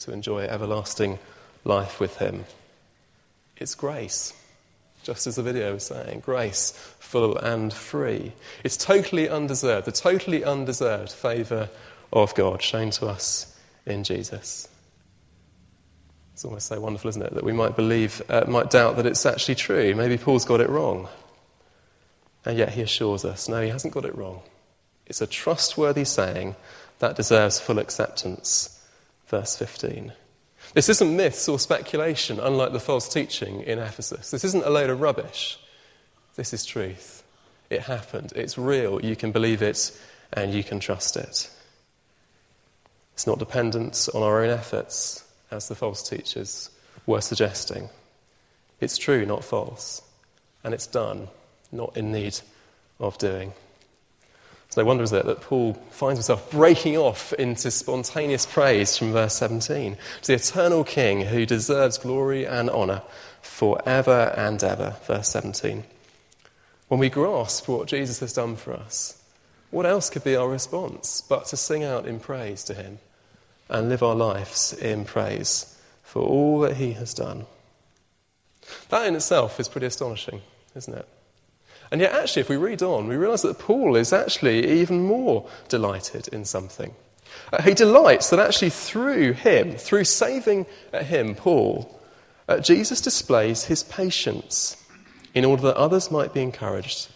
to 0.00 0.12
enjoy 0.12 0.40
everlasting 0.40 1.18
life 1.64 1.98
with 1.98 2.18
Him. 2.18 2.44
It's 3.56 3.74
grace, 3.74 4.34
just 5.02 5.26
as 5.26 5.36
the 5.36 5.42
video 5.42 5.72
was 5.72 5.86
saying 5.86 6.20
grace, 6.20 6.72
full 6.98 7.38
and 7.38 7.72
free. 7.72 8.32
It's 8.64 8.76
totally 8.76 9.30
undeserved, 9.30 9.86
the 9.86 9.92
totally 9.92 10.44
undeserved 10.44 11.10
favour 11.10 11.70
of 12.12 12.34
God 12.34 12.62
shown 12.62 12.90
to 12.90 13.06
us 13.06 13.56
in 13.86 14.04
Jesus. 14.04 14.68
It's 16.32 16.44
almost 16.44 16.68
so 16.68 16.80
wonderful, 16.80 17.08
isn't 17.08 17.22
it, 17.22 17.34
that 17.34 17.44
we 17.44 17.52
might 17.52 17.74
believe, 17.74 18.22
uh, 18.28 18.44
might 18.46 18.70
doubt 18.70 18.96
that 18.96 19.06
it's 19.06 19.26
actually 19.26 19.56
true. 19.56 19.94
Maybe 19.94 20.16
Paul's 20.16 20.44
got 20.44 20.60
it 20.60 20.68
wrong. 20.68 21.08
And 22.44 22.56
yet 22.56 22.70
he 22.70 22.82
assures 22.82 23.24
us 23.24 23.48
no, 23.48 23.60
he 23.60 23.70
hasn't 23.70 23.92
got 23.92 24.04
it 24.04 24.16
wrong. 24.16 24.42
It's 25.06 25.20
a 25.20 25.26
trustworthy 25.26 26.04
saying 26.04 26.54
that 27.00 27.16
deserves 27.16 27.58
full 27.58 27.78
acceptance. 27.78 28.80
Verse 29.26 29.56
15. 29.56 30.12
This 30.74 30.88
isn't 30.88 31.16
myths 31.16 31.48
or 31.48 31.58
speculation, 31.58 32.38
unlike 32.38 32.72
the 32.72 32.80
false 32.80 33.12
teaching 33.12 33.62
in 33.62 33.78
Ephesus. 33.78 34.30
This 34.30 34.44
isn't 34.44 34.64
a 34.64 34.70
load 34.70 34.90
of 34.90 35.00
rubbish. 35.00 35.58
This 36.36 36.52
is 36.52 36.64
truth. 36.64 37.24
It 37.68 37.80
happened. 37.80 38.32
It's 38.36 38.56
real. 38.56 39.04
You 39.04 39.16
can 39.16 39.32
believe 39.32 39.62
it 39.62 39.98
and 40.32 40.52
you 40.52 40.62
can 40.62 40.78
trust 40.78 41.16
it. 41.16 41.50
It's 43.18 43.26
not 43.26 43.40
dependent 43.40 44.08
on 44.14 44.22
our 44.22 44.44
own 44.44 44.50
efforts, 44.50 45.24
as 45.50 45.66
the 45.66 45.74
false 45.74 46.08
teachers 46.08 46.70
were 47.04 47.20
suggesting. 47.20 47.88
It's 48.80 48.96
true, 48.96 49.26
not 49.26 49.42
false. 49.42 50.02
And 50.62 50.72
it's 50.72 50.86
done, 50.86 51.26
not 51.72 51.96
in 51.96 52.12
need 52.12 52.38
of 53.00 53.18
doing. 53.18 53.54
It's 54.68 54.76
no 54.76 54.84
wonder, 54.84 55.02
is 55.02 55.12
it, 55.12 55.26
that 55.26 55.40
Paul 55.40 55.74
finds 55.90 56.18
himself 56.18 56.48
breaking 56.52 56.96
off 56.96 57.32
into 57.32 57.72
spontaneous 57.72 58.46
praise 58.46 58.96
from 58.96 59.10
verse 59.10 59.34
17 59.34 59.96
to 60.22 60.26
the 60.28 60.34
eternal 60.34 60.84
King 60.84 61.22
who 61.22 61.44
deserves 61.44 61.98
glory 61.98 62.46
and 62.46 62.70
honour 62.70 63.02
forever 63.42 64.32
and 64.36 64.62
ever. 64.62 64.94
Verse 65.08 65.28
17. 65.30 65.82
When 66.86 67.00
we 67.00 67.10
grasp 67.10 67.66
what 67.66 67.88
Jesus 67.88 68.20
has 68.20 68.32
done 68.32 68.54
for 68.54 68.74
us, 68.74 69.20
what 69.72 69.86
else 69.86 70.08
could 70.08 70.22
be 70.22 70.36
our 70.36 70.48
response 70.48 71.20
but 71.28 71.46
to 71.46 71.56
sing 71.56 71.82
out 71.82 72.06
in 72.06 72.20
praise 72.20 72.62
to 72.62 72.74
him? 72.74 73.00
And 73.68 73.88
live 73.88 74.02
our 74.02 74.14
lives 74.14 74.72
in 74.72 75.04
praise 75.04 75.76
for 76.02 76.22
all 76.22 76.60
that 76.60 76.76
He 76.76 76.92
has 76.92 77.12
done. 77.14 77.46
That 78.88 79.06
in 79.06 79.14
itself 79.14 79.60
is 79.60 79.68
pretty 79.68 79.86
astonishing, 79.86 80.42
isn't 80.74 80.94
it? 80.94 81.08
And 81.90 82.00
yet, 82.00 82.12
actually, 82.12 82.40
if 82.40 82.48
we 82.48 82.56
read 82.56 82.82
on, 82.82 83.08
we 83.08 83.16
realize 83.16 83.42
that 83.42 83.58
Paul 83.58 83.96
is 83.96 84.12
actually 84.12 84.80
even 84.80 85.04
more 85.04 85.48
delighted 85.68 86.28
in 86.28 86.44
something. 86.44 86.94
Uh, 87.52 87.62
he 87.62 87.74
delights 87.74 88.30
that 88.30 88.38
actually 88.38 88.70
through 88.70 89.32
him, 89.32 89.72
through 89.72 90.04
saving 90.04 90.66
uh, 90.92 91.02
him, 91.02 91.34
Paul, 91.34 91.98
uh, 92.46 92.58
Jesus 92.58 93.00
displays 93.00 93.64
his 93.64 93.82
patience 93.82 94.82
in 95.34 95.44
order 95.44 95.62
that 95.62 95.76
others 95.76 96.10
might 96.10 96.34
be 96.34 96.42
encouraged 96.42 97.08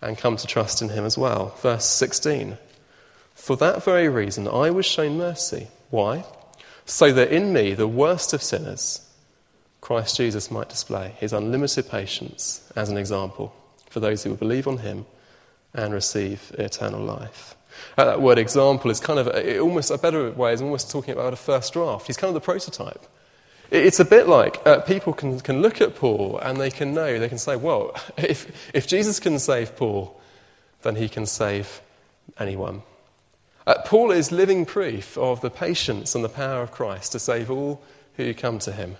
and 0.00 0.16
come 0.16 0.36
to 0.36 0.46
trust 0.46 0.80
in 0.82 0.88
him 0.88 1.04
as 1.04 1.18
well. 1.18 1.54
Verse 1.60 1.84
16 1.84 2.56
For 3.34 3.56
that 3.56 3.84
very 3.84 4.08
reason 4.08 4.48
I 4.48 4.70
was 4.70 4.86
shown 4.86 5.16
mercy 5.16 5.68
why? 5.90 6.24
So 6.84 7.12
that 7.12 7.30
in 7.30 7.52
me, 7.52 7.74
the 7.74 7.88
worst 7.88 8.32
of 8.32 8.42
sinners, 8.42 9.06
Christ 9.80 10.16
Jesus 10.16 10.50
might 10.50 10.68
display 10.68 11.14
his 11.18 11.32
unlimited 11.32 11.88
patience 11.88 12.70
as 12.74 12.88
an 12.88 12.96
example 12.96 13.54
for 13.90 14.00
those 14.00 14.22
who 14.22 14.30
will 14.30 14.36
believe 14.36 14.66
on 14.66 14.78
him 14.78 15.06
and 15.74 15.92
receive 15.92 16.52
eternal 16.58 17.00
life. 17.00 17.54
Uh, 17.96 18.04
that 18.04 18.20
word 18.20 18.38
example 18.38 18.90
is 18.90 19.00
kind 19.00 19.18
of 19.18 19.28
a, 19.28 19.58
almost 19.58 19.90
a 19.90 19.98
better 19.98 20.30
way 20.32 20.52
is 20.52 20.62
almost 20.62 20.90
talking 20.90 21.12
about 21.12 21.32
a 21.32 21.36
first 21.36 21.72
draft. 21.72 22.06
He's 22.06 22.16
kind 22.16 22.28
of 22.28 22.34
the 22.34 22.40
prototype. 22.40 23.04
It's 23.70 24.00
a 24.00 24.04
bit 24.04 24.28
like 24.28 24.66
uh, 24.66 24.80
people 24.80 25.12
can, 25.12 25.40
can 25.40 25.60
look 25.60 25.80
at 25.80 25.94
Paul 25.94 26.38
and 26.38 26.58
they 26.58 26.70
can 26.70 26.94
know, 26.94 27.18
they 27.18 27.28
can 27.28 27.38
say, 27.38 27.56
well, 27.56 27.94
if, 28.16 28.70
if 28.74 28.86
Jesus 28.86 29.20
can 29.20 29.38
save 29.38 29.76
Paul, 29.76 30.18
then 30.82 30.96
he 30.96 31.08
can 31.08 31.26
save 31.26 31.82
anyone. 32.38 32.82
Uh, 33.68 33.82
Paul 33.84 34.12
is 34.12 34.32
living 34.32 34.64
proof 34.64 35.18
of 35.18 35.42
the 35.42 35.50
patience 35.50 36.14
and 36.14 36.24
the 36.24 36.30
power 36.30 36.62
of 36.62 36.72
Christ 36.72 37.12
to 37.12 37.18
save 37.18 37.50
all 37.50 37.82
who 38.16 38.32
come 38.32 38.58
to 38.60 38.72
him. 38.72 38.96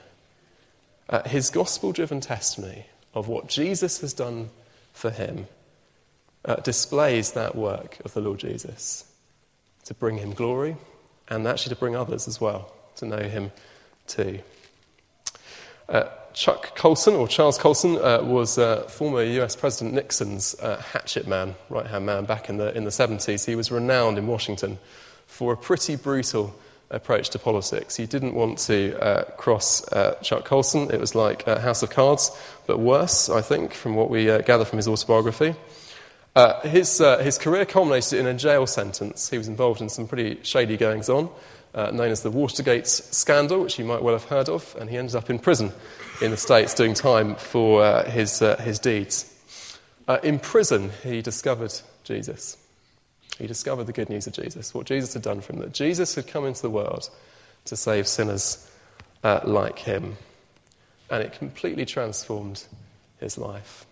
Uh, 1.09 1.27
his 1.27 1.49
gospel 1.49 1.91
driven 1.91 2.21
testimony 2.21 2.85
of 3.15 3.29
what 3.29 3.49
Jesus 3.49 4.03
has 4.03 4.13
done 4.13 4.51
for 4.93 5.11
him 5.11 5.47
uh, 6.45 6.57
displays 6.57 7.33
that 7.33 7.57
work 7.57 7.97
of 8.05 8.13
the 8.13 8.21
Lord 8.21 8.41
Jesus 8.41 9.11
to 9.85 9.95
bring 9.95 10.19
him 10.19 10.35
glory 10.35 10.77
and 11.29 11.49
actually 11.49 11.75
to 11.75 11.81
bring 11.81 11.97
others 11.97 12.29
as 12.29 12.39
well 12.39 12.71
to 12.97 13.07
know 13.07 13.23
him 13.23 13.51
too. 14.07 14.41
Uh, 15.89 16.11
Chuck 16.35 16.77
Colson, 16.77 17.15
or 17.15 17.27
Charles 17.27 17.59
Colson, 17.59 17.97
uh, 17.97 18.23
was 18.23 18.59
uh, 18.59 18.83
former 18.83 19.23
US 19.23 19.57
President 19.57 19.95
Nixon's 19.95 20.55
uh, 20.61 20.81
hatchet 20.81 21.27
man, 21.27 21.55
right 21.69 21.87
hand 21.87 22.07
man, 22.07 22.25
back 22.25 22.49
in 22.49 22.57
the, 22.57 22.75
in 22.77 22.85
the 22.85 22.91
70s. 22.91 23.45
He 23.47 23.55
was 23.55 23.71
renowned 23.71 24.19
in 24.19 24.27
Washington 24.27 24.79
for 25.27 25.53
a 25.53 25.57
pretty 25.57 25.97
brutal 25.97 26.55
approach 26.91 27.31
to 27.31 27.39
politics. 27.39 27.97
He 27.97 28.07
didn't 28.07 28.35
want 28.35 28.59
to 28.61 28.99
uh, 29.03 29.25
cross 29.37 29.87
uh, 29.93 30.15
Chuck 30.23 30.45
Colson. 30.45 30.91
It 30.91 31.01
was 31.01 31.15
like 31.15 31.45
House 31.45 31.83
of 31.83 31.91
Cards, 31.91 32.31
but 32.67 32.79
worse, 32.79 33.29
I 33.29 33.41
think, 33.41 33.75
from 33.75 33.95
what 33.95 34.09
we 34.09 34.25
gather 34.25 34.65
from 34.65 34.79
his 34.79 34.89
autobiography. 34.89 35.55
his, 36.65 36.99
his 36.99 37.39
career 37.39 37.67
culminated 37.67 38.19
in 38.19 38.27
a 38.27 38.35
jail 38.35 38.67
sentence. 38.67 39.29
He 39.29 39.39
was 39.39 39.49
involved 39.49 39.81
in 39.81 39.89
some 39.89 40.07
pretty 40.07 40.39
shady 40.43 40.77
goings 40.77 41.09
on. 41.09 41.29
Uh, 41.79 41.93
known 41.93 42.11
as 42.11 42.23
the 42.23 42.31
Watergate 42.31 42.89
scandal, 42.89 43.63
which 43.63 43.79
you 43.79 43.85
might 43.85 44.03
well 44.03 44.15
have 44.15 44.25
heard 44.25 44.49
of, 44.49 44.75
and 44.81 44.91
he 44.91 44.97
ended 44.97 45.15
up 45.15 45.31
in 45.31 45.39
prison 45.39 45.71
in 46.21 46.33
the 46.33 46.37
States 46.37 46.75
doing 46.75 46.93
time 46.93 47.37
for 47.37 47.85
uh, 47.85 48.11
his, 48.11 48.43
uh, 48.43 48.57
his 48.57 48.81
deeds. 48.81 49.33
Uh, 50.09 50.19
in 50.25 50.41
prison, 50.41 50.91
he 51.05 51.23
discovered 51.23 51.73
Jesus. 52.03 52.57
He 53.39 53.47
discovered 53.47 53.85
the 53.85 53.93
good 53.93 54.11
news 54.11 54.27
of 54.27 54.33
Jesus, 54.33 54.75
what 54.75 54.87
Jesus 54.87 55.15
had 55.15 55.23
done 55.23 55.41
for 55.41 55.53
him, 55.53 55.61
that 55.61 55.73
Jesus 55.73 56.17
had 56.17 56.27
come 56.27 56.47
into 56.47 56.63
the 56.63 56.69
world 56.69 57.11
to 57.67 57.77
save 57.77 58.09
sinners 58.09 58.69
uh, 59.23 59.39
like 59.45 59.79
him. 59.79 60.17
And 61.09 61.23
it 61.23 61.33
completely 61.35 61.87
transformed 61.87 62.65
his 63.21 63.39
life. 63.39 63.87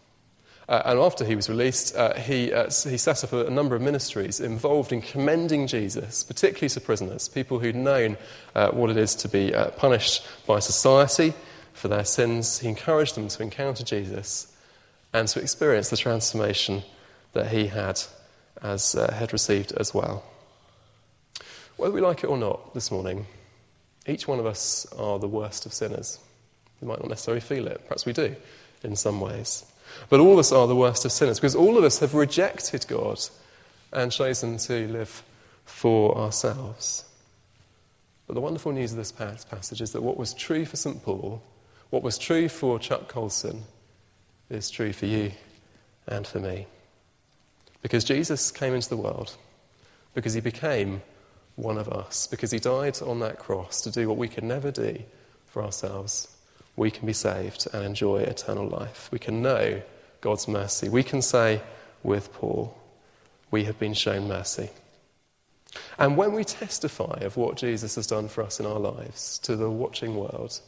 Uh, 0.69 0.83
and 0.85 0.99
after 0.99 1.25
he 1.25 1.37
was 1.37 1.49
released, 1.49 1.95
uh, 1.95 2.15
he, 2.15 2.53
uh, 2.53 2.65
he 2.65 2.97
set 2.97 3.23
up 3.23 3.33
a, 3.33 3.47
a, 3.47 3.51
number 3.51 3.77
of 3.77 3.83
ministries 3.83 4.41
involved 4.41 4.93
in 4.93 5.01
commending 5.01 5.69
Jesus, 5.69 6.25
particularly 6.25 6.69
to 6.69 6.81
prisoners, 6.81 7.29
people 7.29 7.61
who'd 7.61 7.77
known 7.77 8.17
uh, 8.57 8.71
what 8.71 8.91
it 8.91 8.97
is 8.97 9.15
to 9.15 9.29
be 9.29 9.55
uh, 9.55 9.71
punished 9.71 10.27
by 10.45 10.59
society 10.59 11.35
for 11.73 11.87
their 11.87 12.05
sins. 12.05 12.59
He 12.59 12.69
encouraged 12.69 13.15
them 13.15 13.29
to 13.29 13.43
encounter 13.45 13.85
Jesus 13.85 14.53
and 15.13 15.29
to 15.29 15.41
experience 15.41 15.91
the 15.91 15.97
transformation 15.97 16.83
that 17.33 17.49
he 17.49 17.69
had 17.69 18.01
as 18.61 18.97
uh, 18.97 19.13
had 19.13 19.33
received 19.33 19.71
as 19.73 19.95
well. 19.95 20.25
Whether 21.77 21.95
we 21.95 22.01
like 22.01 22.25
it 22.25 22.29
or 22.29 22.39
not 22.39 22.75
this 22.75 22.91
morning, 22.91 23.27
each 24.07 24.27
one 24.27 24.41
of 24.41 24.47
us 24.47 24.87
are 24.99 25.19
the 25.19 25.29
worst 25.29 25.67
of 25.67 25.73
sinners. 25.73 26.19
We 26.81 26.89
might 26.89 26.99
not 27.01 27.09
necessarily 27.09 27.41
feel 27.41 27.67
it, 27.69 27.83
perhaps 27.85 28.05
we 28.05 28.13
do 28.13 28.35
in 28.83 28.97
some 28.97 29.21
ways. 29.21 29.65
But 30.09 30.21
all 30.21 30.35
of 30.35 30.39
us 30.39 30.53
are 30.53 30.67
the 30.67 30.77
worst 30.77 31.05
of 31.05 31.13
sinners 31.13 31.39
because 31.39 31.55
all 31.55 31.79
of 31.79 31.85
us 31.85 31.99
have 32.01 32.15
rejected 32.15 32.87
God 32.87 33.21
and 33.93 34.13
chosen 34.13 34.59
to 34.59 34.89
live 34.89 35.23
for 35.65 36.17
ourselves. 36.17 37.05
But 38.27 38.35
the 38.35 38.41
wonderful 38.41 38.73
news 38.73 38.93
of 38.93 38.99
this 38.99 39.13
passage 39.13 39.81
is 39.81 39.93
that 39.93 40.03
what 40.03 40.17
was 40.17 40.35
true 40.35 40.65
for 40.65 40.77
St. 40.77 41.03
Paul, 41.03 41.43
what 41.91 42.03
was 42.03 42.19
true 42.19 42.49
for 42.49 42.79
Chuck 42.79 43.09
Colson, 43.09 43.65
is 44.51 44.71
true 44.71 44.93
for 44.93 45.07
you 45.07 45.33
and 46.07 46.27
for 46.27 46.41
me. 46.41 46.67
Because 47.83 48.05
Jesus 48.05 48.51
came 48.51 48.75
into 48.75 48.89
the 48.89 48.97
world, 48.97 49.37
because 50.15 50.35
he 50.35 50.41
became 50.41 51.03
one 51.55 51.79
of 51.79 51.89
us, 51.89 52.27
because 52.27 52.51
he 52.51 52.59
died 52.59 53.01
on 53.01 53.21
that 53.21 53.39
cross 53.39 53.81
to 53.83 53.91
do 53.91 54.09
what 54.09 54.19
we 54.19 54.29
could 54.29 54.45
never 54.45 54.71
do 54.71 54.99
for 55.47 55.63
ourselves, 55.63 56.36
we 56.77 56.91
can 56.91 57.07
be 57.07 57.13
saved 57.13 57.67
and 57.73 57.85
enjoy 57.85 58.19
eternal 58.19 58.69
life. 58.69 59.09
We 59.11 59.19
can 59.19 59.43
know 59.43 59.83
God's 60.21 60.47
mercy. 60.47 60.89
We 60.89 61.03
can 61.03 61.23
say 61.23 61.61
with 62.03 62.33
Paul, 62.33 62.77
we 63.51 63.65
have 63.65 63.79
been 63.79 63.95
shown 63.95 64.29
mercy. 64.29 64.71
And 65.99 66.17
when 66.17 66.33
we 66.33 66.45
testify 66.45 67.19
of 67.23 67.37
what 67.37 67.57
Jesus 67.57 67.97
has 67.97 68.07
done 68.07 68.29
for 68.29 68.43
us 68.43 68.61
in 68.61 68.67
our 68.67 68.79
lives 68.79 69.39
to 69.41 69.57
the 69.57 69.71
watching 69.71 70.17
world, 70.17 70.61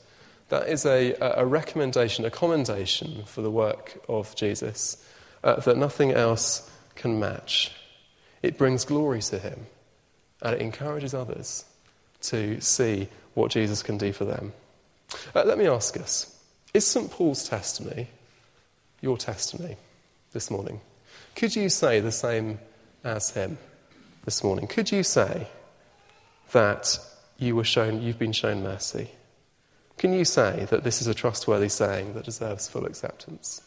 that 0.48 0.68
is 0.68 0.86
a, 0.86 1.14
a 1.20 1.44
recommendation, 1.44 2.24
a 2.24 2.30
commendation 2.30 3.24
for 3.24 3.42
the 3.42 3.50
work 3.50 3.98
of 4.08 4.34
Jesus 4.34 5.04
uh, 5.44 5.56
that 5.60 5.76
nothing 5.76 6.12
else 6.12 6.70
can 6.94 7.18
match. 7.18 7.72
It 8.42 8.56
brings 8.56 8.84
glory 8.84 9.20
to 9.22 9.38
him 9.38 9.66
and 10.42 10.54
it 10.54 10.62
encourages 10.62 11.14
others 11.14 11.64
to 12.22 12.60
see 12.60 13.08
what 13.34 13.50
Jesus 13.50 13.82
can 13.82 13.98
do 13.98 14.12
for 14.12 14.24
them. 14.24 14.52
Uh, 15.34 15.44
let 15.44 15.58
me 15.58 15.66
ask 15.66 15.96
us 15.98 16.34
is 16.74 16.86
St. 16.86 17.10
Paul's 17.10 17.48
testimony 17.48 18.08
your 19.00 19.16
testimony 19.16 19.76
this 20.32 20.50
morning? 20.50 20.80
Could 21.36 21.54
you 21.54 21.68
say 21.68 22.00
the 22.00 22.12
same 22.12 22.58
as 23.04 23.30
him 23.30 23.58
this 24.24 24.42
morning? 24.42 24.66
Could 24.66 24.90
you 24.90 25.02
say 25.02 25.46
that 26.52 26.98
you 27.38 27.54
were 27.54 27.64
shown, 27.64 28.02
you've 28.02 28.18
been 28.18 28.32
shown 28.32 28.62
mercy? 28.62 29.10
Can 29.96 30.12
you 30.12 30.24
say 30.24 30.66
that 30.70 30.84
this 30.84 31.00
is 31.00 31.06
a 31.06 31.14
trustworthy 31.14 31.68
saying 31.68 32.14
that 32.14 32.24
deserves 32.24 32.68
full 32.68 32.86
acceptance? 32.86 33.62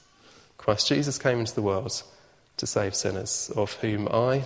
Christ 0.57 0.87
Jesus 0.87 1.17
came 1.17 1.39
into 1.39 1.55
the 1.55 1.61
world 1.61 2.03
to 2.57 2.67
save 2.67 2.95
sinners, 2.95 3.51
of 3.55 3.73
whom 3.75 4.07
I, 4.09 4.43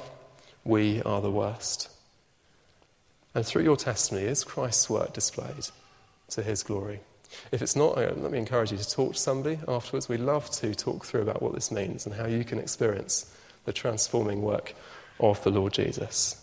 we 0.64 1.02
are 1.04 1.22
the 1.22 1.32
worst. 1.32 1.90
And 3.34 3.46
through 3.46 3.64
your 3.64 3.76
testimony 3.76 4.28
is 4.28 4.44
Christ's 4.44 4.90
work 4.90 5.14
displayed 5.14 5.70
to 6.30 6.44
his 6.44 6.64
glory. 6.64 7.00
If 7.52 7.62
it's 7.62 7.76
not, 7.76 7.98
uh, 7.98 8.14
let 8.16 8.32
me 8.32 8.38
encourage 8.38 8.72
you 8.72 8.78
to 8.78 8.90
talk 8.90 9.14
to 9.14 9.20
somebody 9.20 9.60
afterwards. 9.68 10.08
We'd 10.08 10.20
love 10.20 10.50
to 10.52 10.74
talk 10.74 11.06
through 11.06 11.22
about 11.22 11.42
what 11.42 11.54
this 11.54 11.72
means 11.72 12.06
and 12.06 12.16
how 12.16 12.28
you 12.28 12.44
can 12.44 12.60
experience 12.60 13.32
the 13.66 13.74
transforming 13.74 14.42
work 14.42 14.74
of 15.20 15.44
the 15.44 15.50
Lord 15.50 15.74
Jesus. 15.74 16.42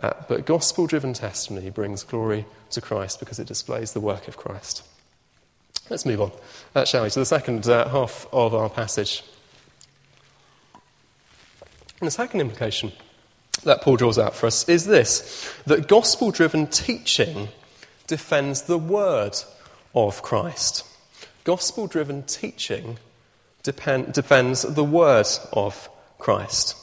Uh, 0.00 0.12
but 0.28 0.46
gospel 0.46 0.86
driven 0.86 1.12
testimony 1.12 1.70
brings 1.70 2.04
glory 2.04 2.46
to 2.70 2.80
Christ 2.80 3.18
because 3.18 3.38
it 3.38 3.48
displays 3.48 3.92
the 3.92 4.00
work 4.00 4.28
of 4.28 4.36
Christ. 4.36 4.84
Let's 5.90 6.06
move 6.06 6.20
on, 6.20 6.32
uh, 6.74 6.84
shall 6.84 7.02
we, 7.02 7.10
to 7.10 7.18
the 7.18 7.26
second 7.26 7.66
uh, 7.66 7.88
half 7.88 8.26
of 8.32 8.54
our 8.54 8.68
passage. 8.68 9.24
And 12.00 12.06
the 12.06 12.12
second 12.12 12.40
implication 12.40 12.92
that 13.64 13.82
Paul 13.82 13.96
draws 13.96 14.18
out 14.18 14.36
for 14.36 14.46
us 14.46 14.68
is 14.68 14.86
this 14.86 15.52
that 15.66 15.88
gospel 15.88 16.30
driven 16.30 16.68
teaching 16.68 17.48
defends 18.08 18.62
the 18.62 18.78
word 18.78 19.36
of 19.94 20.22
Christ. 20.22 20.84
Gospel 21.44 21.86
driven 21.86 22.24
teaching 22.24 22.98
depend, 23.62 24.12
defends 24.12 24.62
the 24.62 24.84
word 24.84 25.28
of 25.52 25.88
Christ. 26.18 26.76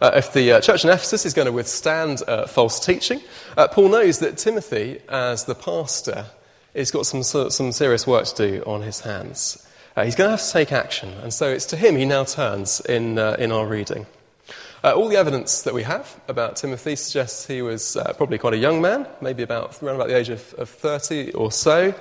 Uh, 0.00 0.12
if 0.14 0.32
the 0.32 0.52
uh, 0.52 0.60
church 0.60 0.84
in 0.84 0.90
Ephesus 0.90 1.26
is 1.26 1.34
going 1.34 1.46
to 1.46 1.52
withstand 1.52 2.22
uh, 2.26 2.46
false 2.46 2.84
teaching, 2.84 3.20
uh, 3.56 3.68
Paul 3.68 3.90
knows 3.90 4.20
that 4.20 4.38
Timothy, 4.38 5.00
as 5.08 5.44
the 5.44 5.54
pastor, 5.54 6.26
has 6.74 6.90
got 6.90 7.04
some, 7.04 7.22
some 7.22 7.72
serious 7.72 8.06
work 8.06 8.24
to 8.26 8.34
do 8.50 8.62
on 8.64 8.82
his 8.82 9.00
hands. 9.00 9.66
Uh, 9.96 10.04
he's 10.04 10.14
going 10.14 10.28
to 10.28 10.36
have 10.36 10.46
to 10.46 10.52
take 10.52 10.70
action, 10.70 11.10
and 11.22 11.34
so 11.34 11.50
it's 11.50 11.66
to 11.66 11.76
him 11.76 11.96
he 11.96 12.04
now 12.04 12.22
turns 12.22 12.80
in, 12.80 13.18
uh, 13.18 13.34
in 13.38 13.50
our 13.50 13.66
reading. 13.66 14.06
All 14.84 15.08
the 15.08 15.16
evidence 15.16 15.62
that 15.62 15.74
we 15.74 15.82
have 15.82 16.20
about 16.28 16.56
Timothy 16.56 16.96
suggests 16.96 17.46
he 17.46 17.62
was 17.62 17.96
probably 18.16 18.38
quite 18.38 18.54
a 18.54 18.58
young 18.58 18.80
man, 18.80 19.06
maybe 19.20 19.42
about, 19.42 19.82
around 19.82 19.96
about 19.96 20.08
the 20.08 20.16
age 20.16 20.28
of, 20.28 20.54
of 20.54 20.68
30 20.68 21.32
or 21.32 21.50
so. 21.52 21.94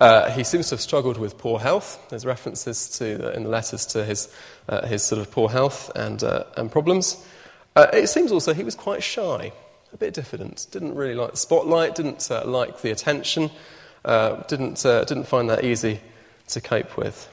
Uh, 0.00 0.30
he 0.30 0.42
seems 0.42 0.68
to 0.70 0.74
have 0.74 0.80
struggled 0.80 1.18
with 1.18 1.36
poor 1.36 1.58
health. 1.58 2.02
There's 2.08 2.24
references 2.24 2.88
to, 2.98 3.34
in 3.34 3.42
the 3.42 3.50
letters 3.50 3.84
to 3.86 4.02
his, 4.02 4.34
uh, 4.66 4.86
his 4.86 5.02
sort 5.02 5.20
of 5.20 5.30
poor 5.30 5.50
health 5.50 5.90
and, 5.94 6.24
uh, 6.24 6.44
and 6.56 6.72
problems. 6.72 7.22
Uh, 7.76 7.88
it 7.92 8.06
seems 8.06 8.32
also 8.32 8.54
he 8.54 8.64
was 8.64 8.74
quite 8.74 9.02
shy, 9.02 9.52
a 9.92 9.96
bit 9.98 10.14
diffident, 10.14 10.66
didn't 10.70 10.94
really 10.94 11.14
like 11.14 11.32
the 11.32 11.36
spotlight, 11.36 11.94
didn't 11.94 12.30
uh, 12.30 12.42
like 12.46 12.80
the 12.80 12.90
attention, 12.90 13.50
uh, 14.06 14.36
didn't, 14.44 14.82
didn't 14.82 15.24
find 15.24 15.50
that 15.50 15.64
easy 15.64 16.00
to 16.48 16.62
cope 16.62 16.96
with. 16.96 17.28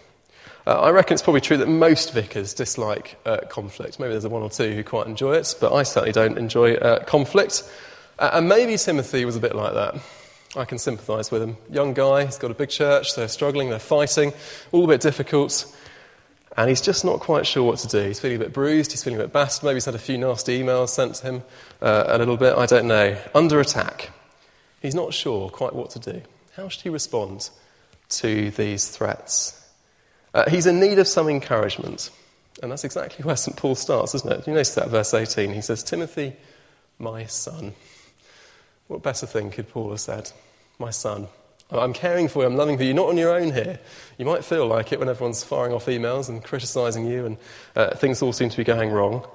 Uh, 0.67 0.81
I 0.81 0.89
reckon 0.89 1.13
it's 1.13 1.21
probably 1.21 1.39
true 1.39 1.55
that 1.55 1.69
most 1.69 2.11
vicars 2.11 2.53
dislike 2.53 3.17
uh, 3.25 3.37
conflict. 3.47 4.01
Maybe 4.01 4.11
there's 4.11 4.25
a 4.25 4.29
one 4.29 4.41
or 4.41 4.49
two 4.49 4.73
who 4.73 4.83
quite 4.83 5.07
enjoy 5.07 5.35
it, 5.35 5.55
but 5.61 5.71
I 5.71 5.83
certainly 5.83 6.11
don't 6.11 6.37
enjoy 6.37 6.75
uh, 6.75 7.05
conflict. 7.05 7.63
and 8.19 8.49
maybe 8.49 8.75
Timothy 8.75 9.23
was 9.23 9.37
a 9.37 9.39
bit 9.39 9.55
like 9.55 9.73
that. 9.75 9.95
I 10.57 10.65
can 10.65 10.77
sympathise 10.77 11.31
with 11.31 11.41
him. 11.41 11.55
Young 11.71 11.93
guy, 11.93 12.25
he's 12.25 12.37
got 12.37 12.51
a 12.51 12.53
big 12.53 12.67
church, 12.67 13.15
they're 13.15 13.29
struggling, 13.29 13.69
they're 13.69 13.79
fighting, 13.79 14.33
all 14.73 14.83
a 14.83 14.87
bit 14.89 14.99
difficult. 14.99 15.73
And 16.57 16.67
he's 16.67 16.81
just 16.81 17.05
not 17.05 17.21
quite 17.21 17.47
sure 17.47 17.63
what 17.63 17.79
to 17.79 17.87
do. 17.87 18.05
He's 18.05 18.19
feeling 18.19 18.35
a 18.35 18.43
bit 18.43 18.51
bruised, 18.51 18.91
he's 18.91 19.01
feeling 19.01 19.21
a 19.21 19.23
bit 19.23 19.31
battered. 19.31 19.63
Maybe 19.63 19.75
he's 19.75 19.85
had 19.85 19.95
a 19.95 19.99
few 19.99 20.17
nasty 20.17 20.61
emails 20.61 20.89
sent 20.89 21.15
to 21.15 21.23
him 21.27 21.43
uh, 21.81 22.03
a 22.07 22.17
little 22.17 22.35
bit, 22.35 22.57
I 22.57 22.65
don't 22.65 22.89
know. 22.89 23.17
Under 23.33 23.61
attack. 23.61 24.09
He's 24.81 24.95
not 24.95 25.13
sure 25.13 25.49
quite 25.49 25.73
what 25.73 25.91
to 25.91 25.99
do. 25.99 26.23
How 26.57 26.67
should 26.67 26.81
he 26.81 26.89
respond 26.89 27.51
to 28.09 28.51
these 28.51 28.89
threats? 28.89 29.63
Uh, 30.37 30.47
he's 30.51 30.67
in 30.67 30.79
need 30.79 30.99
of 30.99 31.07
some 31.07 31.27
encouragement. 31.29 32.11
And 32.61 32.71
that's 32.71 32.83
exactly 32.83 33.25
where 33.25 33.35
St. 33.35 33.57
Paul 33.57 33.73
starts, 33.73 34.13
isn't 34.13 34.31
it? 34.31 34.45
You 34.45 34.53
notice 34.53 34.75
that 34.75 34.87
verse 34.87 35.11
18. 35.15 35.51
He 35.51 35.61
says, 35.61 35.83
Timothy, 35.83 36.35
my 36.99 37.25
son. 37.25 37.73
What 38.85 39.01
better 39.01 39.25
thing 39.25 39.49
could 39.49 39.67
Paul 39.67 39.89
have 39.89 39.99
said? 39.99 40.31
My 40.77 40.91
son, 40.91 41.27
I'm 41.71 41.91
caring 41.91 42.27
for 42.27 42.43
you, 42.43 42.47
I'm 42.47 42.55
loving 42.55 42.77
for 42.77 42.83
you. 42.83 42.89
You're 42.89 42.97
not 42.97 43.09
on 43.09 43.17
your 43.17 43.35
own 43.35 43.51
here. 43.51 43.79
You 44.19 44.25
might 44.25 44.45
feel 44.45 44.67
like 44.67 44.93
it 44.93 44.99
when 44.99 45.09
everyone's 45.09 45.43
firing 45.43 45.73
off 45.73 45.87
emails 45.87 46.29
and 46.29 46.43
criticizing 46.43 47.07
you 47.07 47.25
and 47.25 47.37
uh, 47.75 47.95
things 47.95 48.21
all 48.21 48.31
seem 48.31 48.49
to 48.49 48.57
be 48.57 48.63
going 48.63 48.91
wrong. 48.91 49.27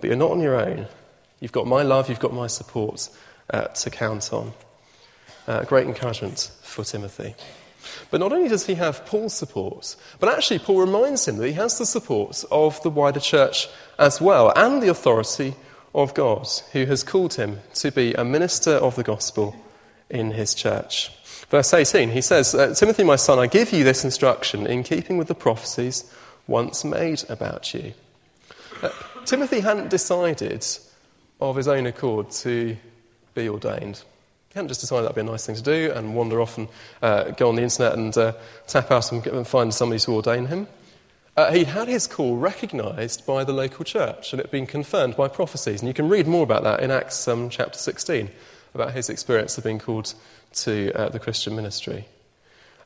But 0.00 0.08
you're 0.08 0.16
not 0.16 0.32
on 0.32 0.40
your 0.40 0.60
own. 0.60 0.88
You've 1.38 1.52
got 1.52 1.68
my 1.68 1.82
love, 1.82 2.08
you've 2.08 2.18
got 2.18 2.34
my 2.34 2.48
support 2.48 3.08
uh, 3.50 3.68
to 3.68 3.88
count 3.88 4.32
on. 4.32 4.52
Uh, 5.46 5.62
great 5.62 5.86
encouragement 5.86 6.50
for 6.62 6.84
Timothy. 6.84 7.36
But 8.10 8.20
not 8.20 8.32
only 8.32 8.48
does 8.48 8.66
he 8.66 8.74
have 8.74 9.04
Paul's 9.06 9.34
support, 9.34 9.96
but 10.20 10.28
actually 10.28 10.58
Paul 10.58 10.80
reminds 10.80 11.26
him 11.26 11.36
that 11.36 11.46
he 11.46 11.52
has 11.54 11.78
the 11.78 11.86
support 11.86 12.44
of 12.50 12.82
the 12.82 12.90
wider 12.90 13.20
church 13.20 13.68
as 13.98 14.20
well 14.20 14.52
and 14.56 14.82
the 14.82 14.88
authority 14.88 15.54
of 15.94 16.14
God, 16.14 16.48
who 16.72 16.86
has 16.86 17.04
called 17.04 17.34
him 17.34 17.60
to 17.74 17.92
be 17.92 18.14
a 18.14 18.24
minister 18.24 18.72
of 18.72 18.96
the 18.96 19.02
gospel 19.02 19.56
in 20.10 20.32
his 20.32 20.54
church. 20.54 21.12
Verse 21.50 21.72
18, 21.72 22.10
he 22.10 22.20
says, 22.20 22.54
uh, 22.54 22.74
Timothy, 22.74 23.04
my 23.04 23.16
son, 23.16 23.38
I 23.38 23.46
give 23.46 23.72
you 23.72 23.84
this 23.84 24.04
instruction 24.04 24.66
in 24.66 24.82
keeping 24.82 25.18
with 25.18 25.28
the 25.28 25.34
prophecies 25.34 26.12
once 26.46 26.84
made 26.84 27.22
about 27.28 27.72
you. 27.74 27.92
Uh, 28.82 28.90
Timothy 29.24 29.60
hadn't 29.60 29.88
decided 29.88 30.66
of 31.40 31.56
his 31.56 31.68
own 31.68 31.86
accord 31.86 32.30
to 32.30 32.76
be 33.34 33.48
ordained. 33.48 34.02
He 34.54 34.58
hadn't 34.58 34.68
just 34.68 34.82
decided 34.82 35.02
that'd 35.02 35.16
be 35.16 35.20
a 35.20 35.24
nice 35.24 35.44
thing 35.44 35.56
to 35.56 35.62
do 35.62 35.90
and 35.96 36.14
wander 36.14 36.40
off 36.40 36.58
and 36.58 36.68
uh, 37.02 37.32
go 37.32 37.48
on 37.48 37.56
the 37.56 37.62
internet 37.62 37.94
and 37.94 38.16
uh, 38.16 38.34
tap 38.68 38.92
out 38.92 39.10
and 39.10 39.44
find 39.48 39.74
somebody 39.74 39.98
to 39.98 40.12
ordain 40.12 40.46
him. 40.46 40.68
Uh, 41.36 41.50
he 41.50 41.64
had 41.64 41.88
his 41.88 42.06
call 42.06 42.36
recognised 42.36 43.26
by 43.26 43.42
the 43.42 43.52
local 43.52 43.84
church 43.84 44.32
and 44.32 44.38
it 44.38 44.46
had 44.46 44.52
been 44.52 44.64
confirmed 44.64 45.16
by 45.16 45.26
prophecies. 45.26 45.80
And 45.80 45.88
you 45.88 45.94
can 45.94 46.08
read 46.08 46.28
more 46.28 46.44
about 46.44 46.62
that 46.62 46.78
in 46.78 46.92
Acts 46.92 47.26
um, 47.26 47.50
chapter 47.50 47.76
16, 47.76 48.30
about 48.74 48.92
his 48.92 49.10
experience 49.10 49.58
of 49.58 49.64
being 49.64 49.80
called 49.80 50.14
to 50.52 50.92
uh, 50.94 51.08
the 51.08 51.18
Christian 51.18 51.56
ministry. 51.56 52.06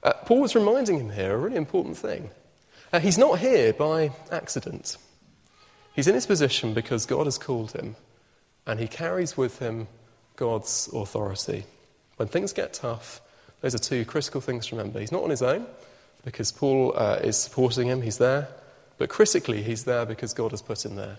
Uh, 0.02 0.14
Paul 0.24 0.40
was 0.40 0.54
reminding 0.54 0.98
him 0.98 1.10
here 1.10 1.34
a 1.34 1.36
really 1.36 1.56
important 1.56 1.98
thing. 1.98 2.30
Uh, 2.94 3.00
he's 3.00 3.18
not 3.18 3.40
here 3.40 3.74
by 3.74 4.12
accident, 4.32 4.96
he's 5.94 6.08
in 6.08 6.14
his 6.14 6.24
position 6.24 6.72
because 6.72 7.04
God 7.04 7.26
has 7.26 7.36
called 7.36 7.72
him, 7.72 7.94
and 8.66 8.80
he 8.80 8.88
carries 8.88 9.36
with 9.36 9.58
him 9.58 9.86
God's 10.38 10.88
authority. 10.94 11.64
When 12.16 12.28
things 12.28 12.52
get 12.52 12.72
tough, 12.72 13.20
those 13.60 13.74
are 13.74 13.78
two 13.78 14.04
critical 14.04 14.40
things 14.40 14.68
to 14.68 14.76
remember. 14.76 15.00
He's 15.00 15.10
not 15.10 15.24
on 15.24 15.30
his 15.30 15.42
own 15.42 15.66
because 16.24 16.52
Paul 16.52 16.94
uh, 16.96 17.18
is 17.22 17.36
supporting 17.36 17.88
him, 17.88 18.02
he's 18.02 18.18
there. 18.18 18.48
But 18.98 19.08
critically, 19.08 19.64
he's 19.64 19.82
there 19.82 20.06
because 20.06 20.32
God 20.32 20.52
has 20.52 20.62
put 20.62 20.84
him 20.84 20.94
there 20.94 21.18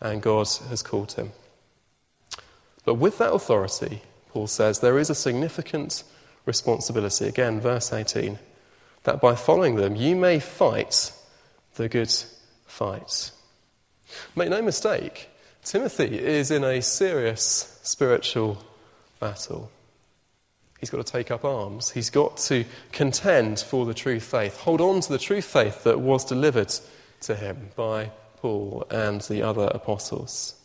and 0.00 0.22
God 0.22 0.48
has 0.68 0.80
called 0.80 1.12
him. 1.12 1.32
But 2.84 2.94
with 2.94 3.18
that 3.18 3.32
authority, 3.32 4.00
Paul 4.30 4.46
says, 4.46 4.78
there 4.78 4.98
is 4.98 5.10
a 5.10 5.14
significant 5.14 6.04
responsibility. 6.46 7.26
Again, 7.26 7.60
verse 7.60 7.92
18 7.92 8.38
that 9.02 9.20
by 9.20 9.34
following 9.34 9.74
them, 9.74 9.96
you 9.96 10.14
may 10.14 10.38
fight 10.38 11.12
the 11.74 11.88
good 11.88 12.14
fight. 12.66 13.32
Make 14.36 14.50
no 14.50 14.62
mistake, 14.62 15.28
Timothy 15.64 16.18
is 16.18 16.50
in 16.50 16.64
a 16.64 16.82
serious 16.82 17.78
spiritual 17.82 18.58
battle. 19.20 19.70
He's 20.80 20.90
got 20.90 21.06
to 21.06 21.12
take 21.12 21.30
up 21.30 21.44
arms. 21.44 21.90
He's 21.90 22.10
got 22.10 22.36
to 22.38 22.64
contend 22.90 23.60
for 23.60 23.86
the 23.86 23.94
true 23.94 24.18
faith, 24.18 24.58
hold 24.58 24.80
on 24.80 25.00
to 25.00 25.08
the 25.08 25.18
true 25.18 25.40
faith 25.40 25.84
that 25.84 26.00
was 26.00 26.24
delivered 26.24 26.74
to 27.20 27.36
him 27.36 27.68
by 27.76 28.10
Paul 28.38 28.84
and 28.90 29.20
the 29.20 29.42
other 29.42 29.70
apostles. 29.72 30.56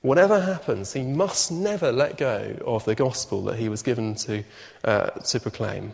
Whatever 0.00 0.40
happens, 0.40 0.94
he 0.94 1.02
must 1.02 1.52
never 1.52 1.92
let 1.92 2.16
go 2.16 2.56
of 2.66 2.86
the 2.86 2.94
gospel 2.94 3.42
that 3.44 3.58
he 3.58 3.68
was 3.68 3.82
given 3.82 4.14
to, 4.14 4.42
uh, 4.82 5.10
to 5.10 5.40
proclaim. 5.40 5.92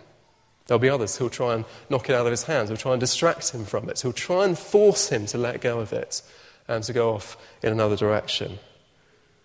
There'll 0.69 0.79
be 0.79 0.89
others 0.89 1.17
who'll 1.17 1.29
try 1.29 1.55
and 1.55 1.65
knock 1.91 2.09
it 2.09 2.15
out 2.15 2.27
of 2.27 2.31
his 2.31 2.45
hands, 2.45 2.69
who'll 2.69 2.77
try 2.77 2.93
and 2.93 3.01
distract 3.01 3.51
him 3.51 3.65
from 3.65 3.91
it, 3.91 4.01
who'll 4.01 4.13
try 4.13 4.45
and 4.45 4.57
force 4.57 5.09
him 5.09 5.27
to 5.27 5.39
let 5.39 5.61
go 5.61 5.81
of 5.81 5.93
it 5.93 6.23
and 6.69 6.83
to 6.85 6.93
go 6.93 7.15
off 7.15 7.37
in 7.63 7.73
another 7.73 7.97
direction. 7.97 8.59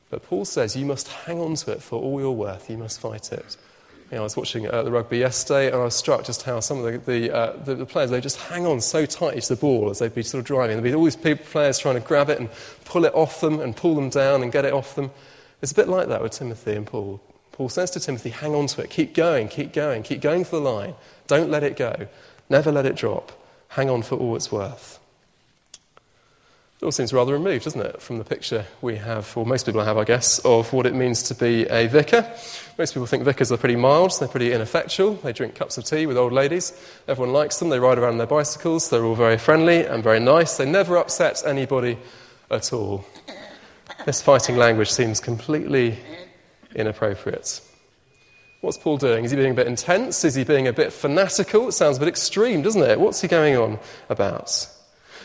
But 0.10 0.24
Paul 0.24 0.46
says 0.46 0.76
you 0.76 0.86
must 0.86 1.08
hang 1.08 1.40
on 1.40 1.56
to 1.56 1.72
it 1.72 1.82
for 1.82 2.00
all 2.00 2.20
you're 2.20 2.32
worth, 2.32 2.70
you 2.70 2.78
must 2.78 3.00
fight 3.00 3.32
it. 3.32 3.58
You 4.12 4.18
know, 4.18 4.24
I 4.24 4.26
was 4.26 4.36
watching 4.36 4.70
uh, 4.70 4.84
the 4.84 4.92
rugby 4.92 5.20
yesterday, 5.20 5.68
and 5.68 5.78
I 5.78 5.86
was 5.86 5.96
struck 5.96 6.26
just 6.26 6.44
how 6.44 6.60
some 6.60 6.84
of 6.84 7.06
the, 7.06 7.12
the, 7.12 7.34
uh, 7.34 7.64
the, 7.64 7.76
the, 7.76 7.86
players, 7.86 8.10
they 8.10 8.20
just 8.20 8.36
hang 8.42 8.66
on 8.66 8.82
so 8.82 9.06
tightly 9.06 9.40
to 9.40 9.48
the 9.48 9.56
ball 9.56 9.90
as 9.90 10.00
they'd 10.00 10.14
be 10.14 10.22
sort 10.22 10.40
of 10.40 10.46
driving. 10.46 10.76
There'd 10.76 10.84
be 10.84 10.94
all 10.94 11.06
these 11.06 11.16
people, 11.16 11.46
players 11.46 11.80
trying 11.80 11.96
to 11.96 12.02
grab 12.02 12.30
it 12.30 12.38
and 12.38 12.50
pull 12.84 13.06
it 13.06 13.16
off 13.16 13.40
them 13.40 13.62
and 13.62 13.74
pull 13.74 13.96
them 13.96 14.10
down 14.10 14.44
and 14.44 14.52
get 14.52 14.66
it 14.66 14.74
off 14.74 14.96
them. 14.96 15.12
It's 15.62 15.72
a 15.72 15.76
bit 15.76 15.88
like 15.88 16.10
that 16.10 16.22
with 16.22 16.34
Timothy 16.34 16.74
and 16.74 16.86
Paul. 16.86 17.22
Paul 17.54 17.70
says 17.70 17.92
to 17.92 18.02
Timothy, 18.02 18.32
hang 18.32 18.54
on 18.54 18.68
to 18.68 18.82
it, 18.82 18.90
keep 18.90 19.14
going, 19.14 19.48
keep 19.48 19.72
going, 19.72 20.04
keep 20.04 20.20
going 20.20 20.44
for 20.44 20.58
the 20.58 20.62
line. 20.64 20.96
Don't 21.28 21.50
let 21.50 21.64
it 21.64 21.78
go. 21.78 22.08
Never 22.50 22.70
let 22.70 22.86
it 22.86 22.96
drop. 22.96 23.32
Hang 23.70 23.90
on 23.90 24.02
for 24.02 24.16
all 24.16 24.36
it's 24.36 24.52
worth. 24.52 25.00
It 26.82 26.86
all 26.86 26.91
seems 26.91 27.13
rather 27.13 27.34
removed, 27.34 27.65
doesn't 27.65 27.80
it, 27.80 28.02
from 28.02 28.17
the 28.17 28.24
picture 28.24 28.65
we 28.82 28.96
have, 28.96 29.38
or 29.38 29.46
most 29.46 29.67
people 29.67 29.84
have, 29.84 30.00
I 30.00 30.04
guess, 30.04 30.39
of 30.39 30.74
what 30.74 30.88
it 30.88 30.96
means 30.96 31.22
to 31.24 31.36
be 31.36 31.67
a 31.70 31.86
vicar. 31.86 32.28
Most 32.76 32.96
people 32.96 33.06
think 33.06 33.22
vicars 33.22 33.52
are 33.52 33.58
pretty 33.58 33.76
mild, 33.76 34.13
they're 34.20 34.28
pretty 34.28 34.52
ineffectual, 34.52 35.13
they 35.13 35.32
drink 35.32 35.54
cups 35.54 35.78
of 35.78 35.86
tea 35.86 36.08
with 36.08 36.17
old 36.17 36.34
ladies, 36.34 36.74
everyone 37.08 37.34
likes 37.34 37.60
them, 37.60 37.70
they 37.70 37.80
ride 37.80 38.00
around 38.00 38.13
on 38.13 38.17
their 38.17 38.26
bicycles, 38.26 38.89
they're 38.89 39.06
all 39.06 39.13
very 39.13 39.38
friendly 39.38 39.86
and 39.86 40.04
very 40.04 40.20
nice, 40.20 40.58
they 40.58 40.65
never 40.65 40.98
upset 40.98 41.44
anybody 41.46 42.00
at 42.50 42.74
all. 42.74 43.06
This 44.08 44.24
fighting 44.24 44.58
language 44.58 44.89
seems 44.89 45.20
completely 45.20 46.00
inappropriate. 46.74 47.62
What's 48.62 48.80
Paul 48.80 48.98
doing? 48.98 49.24
Is 49.24 49.30
he 49.30 49.38
being 49.38 49.52
a 49.52 49.56
bit 49.56 49.67
intense? 49.67 50.26
Is 50.26 50.34
he 50.34 50.44
being 50.44 50.67
a 50.67 50.74
bit 50.74 50.91
fanatical? 50.91 51.67
It 51.67 51.74
sounds 51.74 51.98
a 51.98 52.00
bit 52.00 52.10
extreme, 52.10 52.63
doesn't 52.63 52.82
it? 52.82 53.00
What's 53.00 53.22
he 53.22 53.28
going 53.28 53.56
on 53.56 53.78
about? 54.10 54.67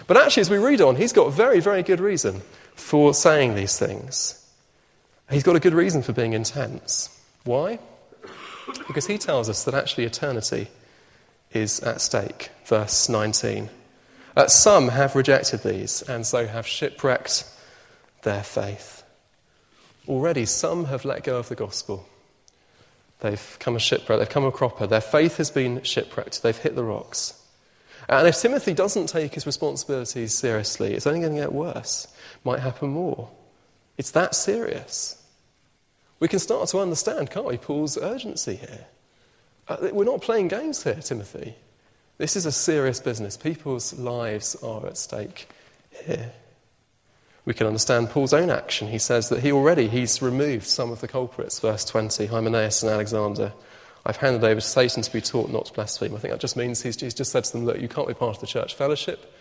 But 0.06 0.16
actually, 0.16 0.42
as 0.42 0.50
we 0.50 0.58
read 0.58 0.80
on, 0.80 0.96
he's 0.96 1.12
got 1.12 1.26
a 1.26 1.30
very, 1.30 1.60
very 1.60 1.82
good 1.82 2.00
reason 2.00 2.42
for 2.74 3.12
saying 3.12 3.54
these 3.54 3.78
things. 3.78 4.42
He's 5.30 5.42
got 5.42 5.56
a 5.56 5.60
good 5.60 5.74
reason 5.74 6.02
for 6.02 6.12
being 6.12 6.32
intense. 6.32 7.08
Why? 7.44 7.80
Because 8.86 9.06
he 9.06 9.18
tells 9.18 9.48
us 9.48 9.64
that 9.64 9.74
actually 9.74 10.04
eternity 10.04 10.68
is 11.52 11.80
at 11.80 12.00
stake. 12.00 12.50
Verse 12.64 13.08
19. 13.08 13.68
Uh, 14.36 14.46
some 14.46 14.88
have 14.88 15.16
rejected 15.16 15.62
these 15.62 16.02
and 16.02 16.26
so 16.26 16.46
have 16.46 16.66
shipwrecked 16.66 17.44
their 18.22 18.42
faith. 18.42 19.02
Already, 20.06 20.44
some 20.44 20.84
have 20.84 21.04
let 21.04 21.24
go 21.24 21.38
of 21.38 21.48
the 21.48 21.54
gospel. 21.54 22.06
They've 23.20 23.56
come 23.58 23.76
a 23.76 23.80
shipwreck, 23.80 24.18
they've 24.18 24.28
come 24.28 24.44
a 24.44 24.52
cropper. 24.52 24.86
Their 24.86 25.00
faith 25.00 25.38
has 25.38 25.50
been 25.50 25.82
shipwrecked, 25.82 26.42
they've 26.42 26.56
hit 26.56 26.76
the 26.76 26.84
rocks. 26.84 27.42
And 28.08 28.28
if 28.28 28.36
Timothy 28.36 28.72
doesn't 28.72 29.08
take 29.08 29.34
his 29.34 29.46
responsibilities 29.46 30.34
seriously, 30.34 30.94
it's 30.94 31.06
only 31.06 31.20
going 31.20 31.34
to 31.34 31.40
get 31.40 31.52
worse. 31.52 32.06
Might 32.44 32.60
happen 32.60 32.90
more. 32.90 33.30
It's 33.98 34.12
that 34.12 34.34
serious. 34.34 35.22
We 36.20 36.28
can 36.28 36.38
start 36.38 36.68
to 36.68 36.78
understand, 36.78 37.30
can't 37.30 37.46
we, 37.46 37.56
Paul's 37.56 37.98
urgency 37.98 38.56
here. 38.56 38.86
Uh, 39.68 39.88
we're 39.92 40.04
not 40.04 40.22
playing 40.22 40.48
games 40.48 40.84
here, 40.84 40.94
Timothy. 40.94 41.56
This 42.18 42.36
is 42.36 42.46
a 42.46 42.52
serious 42.52 43.00
business. 43.00 43.36
People's 43.36 43.92
lives 43.94 44.56
are 44.62 44.86
at 44.86 44.96
stake 44.96 45.48
here. 46.04 46.32
We 47.44 47.54
can 47.54 47.66
understand 47.66 48.10
Paul's 48.10 48.32
own 48.32 48.50
action. 48.50 48.88
He 48.88 48.98
says 48.98 49.28
that 49.28 49.40
he 49.40 49.52
already 49.52 49.88
he's 49.88 50.22
removed 50.22 50.66
some 50.66 50.90
of 50.90 51.00
the 51.00 51.08
culprits, 51.08 51.60
verse 51.60 51.84
20, 51.84 52.26
Hymenaeus 52.26 52.82
and 52.82 52.92
Alexander. 52.92 53.52
I've 54.06 54.16
handed 54.16 54.44
over 54.44 54.60
to 54.60 54.66
Satan 54.66 55.02
to 55.02 55.12
be 55.12 55.20
taught 55.20 55.50
not 55.50 55.66
to 55.66 55.72
blaspheme. 55.72 56.14
I 56.14 56.18
think 56.18 56.32
that 56.32 56.40
just 56.40 56.56
means 56.56 56.80
he's, 56.80 57.00
he's 57.00 57.12
just 57.12 57.32
said 57.32 57.42
to 57.44 57.52
them, 57.52 57.66
look, 57.66 57.80
you 57.80 57.88
can't 57.88 58.06
be 58.06 58.14
part 58.14 58.36
of 58.36 58.40
the 58.40 58.46
church 58.46 58.74
fellowship 58.74 59.32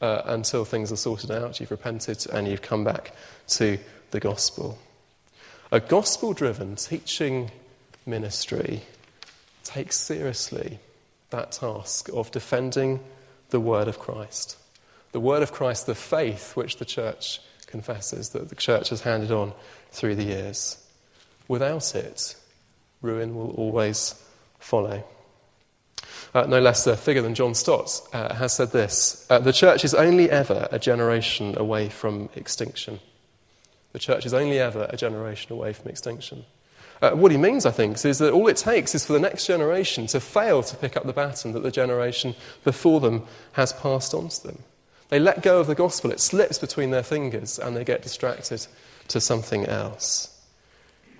uh, 0.00 0.22
until 0.26 0.64
things 0.64 0.90
are 0.90 0.96
sorted 0.96 1.30
out, 1.30 1.60
you've 1.60 1.70
repented, 1.70 2.26
and 2.32 2.48
you've 2.48 2.62
come 2.62 2.82
back 2.82 3.14
to 3.46 3.78
the 4.10 4.18
gospel. 4.18 4.76
A 5.70 5.78
gospel 5.78 6.32
driven 6.32 6.74
teaching 6.74 7.52
ministry 8.06 8.82
takes 9.62 9.96
seriously 9.96 10.80
that 11.30 11.52
task 11.52 12.08
of 12.12 12.32
defending 12.32 13.00
the 13.50 13.60
word 13.60 13.86
of 13.86 13.98
Christ. 13.98 14.56
The 15.12 15.20
word 15.20 15.42
of 15.42 15.52
Christ, 15.52 15.86
the 15.86 15.94
faith 15.94 16.56
which 16.56 16.78
the 16.78 16.84
church 16.84 17.40
confesses, 17.66 18.30
that 18.30 18.48
the 18.48 18.56
church 18.56 18.88
has 18.88 19.02
handed 19.02 19.30
on 19.30 19.52
through 19.92 20.16
the 20.16 20.24
years. 20.24 20.84
Without 21.46 21.94
it, 21.94 22.34
ruin 23.02 23.34
will 23.34 23.50
always 23.52 24.14
follow. 24.58 25.04
Uh, 26.34 26.46
no 26.46 26.60
less 26.60 26.86
a 26.86 26.96
figure 26.96 27.22
than 27.22 27.34
John 27.34 27.54
Stott 27.54 28.00
uh, 28.12 28.34
has 28.34 28.54
said 28.54 28.70
this 28.70 29.26
uh, 29.30 29.38
The 29.38 29.52
church 29.52 29.84
is 29.84 29.94
only 29.94 30.30
ever 30.30 30.68
a 30.70 30.78
generation 30.78 31.56
away 31.56 31.88
from 31.88 32.28
extinction. 32.34 33.00
The 33.92 33.98
church 33.98 34.26
is 34.26 34.34
only 34.34 34.58
ever 34.58 34.86
a 34.90 34.96
generation 34.96 35.52
away 35.52 35.72
from 35.72 35.90
extinction. 35.90 36.44
Uh, 37.00 37.12
what 37.12 37.30
he 37.30 37.38
means, 37.38 37.64
I 37.64 37.70
think, 37.70 38.04
is 38.04 38.18
that 38.18 38.32
all 38.32 38.48
it 38.48 38.56
takes 38.56 38.94
is 38.94 39.06
for 39.06 39.12
the 39.12 39.20
next 39.20 39.46
generation 39.46 40.06
to 40.08 40.20
fail 40.20 40.62
to 40.64 40.76
pick 40.76 40.96
up 40.96 41.04
the 41.04 41.12
baton 41.12 41.52
that 41.52 41.62
the 41.62 41.70
generation 41.70 42.34
before 42.64 43.00
them 43.00 43.24
has 43.52 43.72
passed 43.72 44.14
on 44.14 44.28
to 44.28 44.42
them. 44.48 44.58
They 45.08 45.18
let 45.18 45.42
go 45.42 45.60
of 45.60 45.68
the 45.68 45.74
gospel, 45.74 46.10
it 46.10 46.20
slips 46.20 46.58
between 46.58 46.90
their 46.90 47.02
fingers, 47.02 47.58
and 47.58 47.74
they 47.74 47.84
get 47.84 48.02
distracted 48.02 48.66
to 49.08 49.20
something 49.20 49.64
else. 49.64 50.37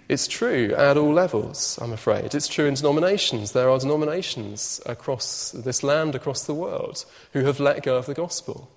It's 0.09 0.27
true 0.27 0.75
at 0.75 0.97
all 0.97 1.13
levels, 1.13 1.79
I'm 1.83 1.93
afraid. 1.93 2.35
It's 2.35 2.49
true 2.49 2.65
in 2.65 2.75
denominations. 2.75 3.53
There 3.53 3.69
are 3.69 3.79
denominations 3.79 4.81
across 4.87 5.51
this 5.51 5.83
land, 5.83 6.15
across 6.15 6.45
the 6.45 6.55
world, 6.55 7.05
who 7.35 7.45
have 7.45 7.61
let 7.61 7.83
go 7.83 7.97
of 7.97 8.07
the 8.07 8.15
gospel. 8.15 8.71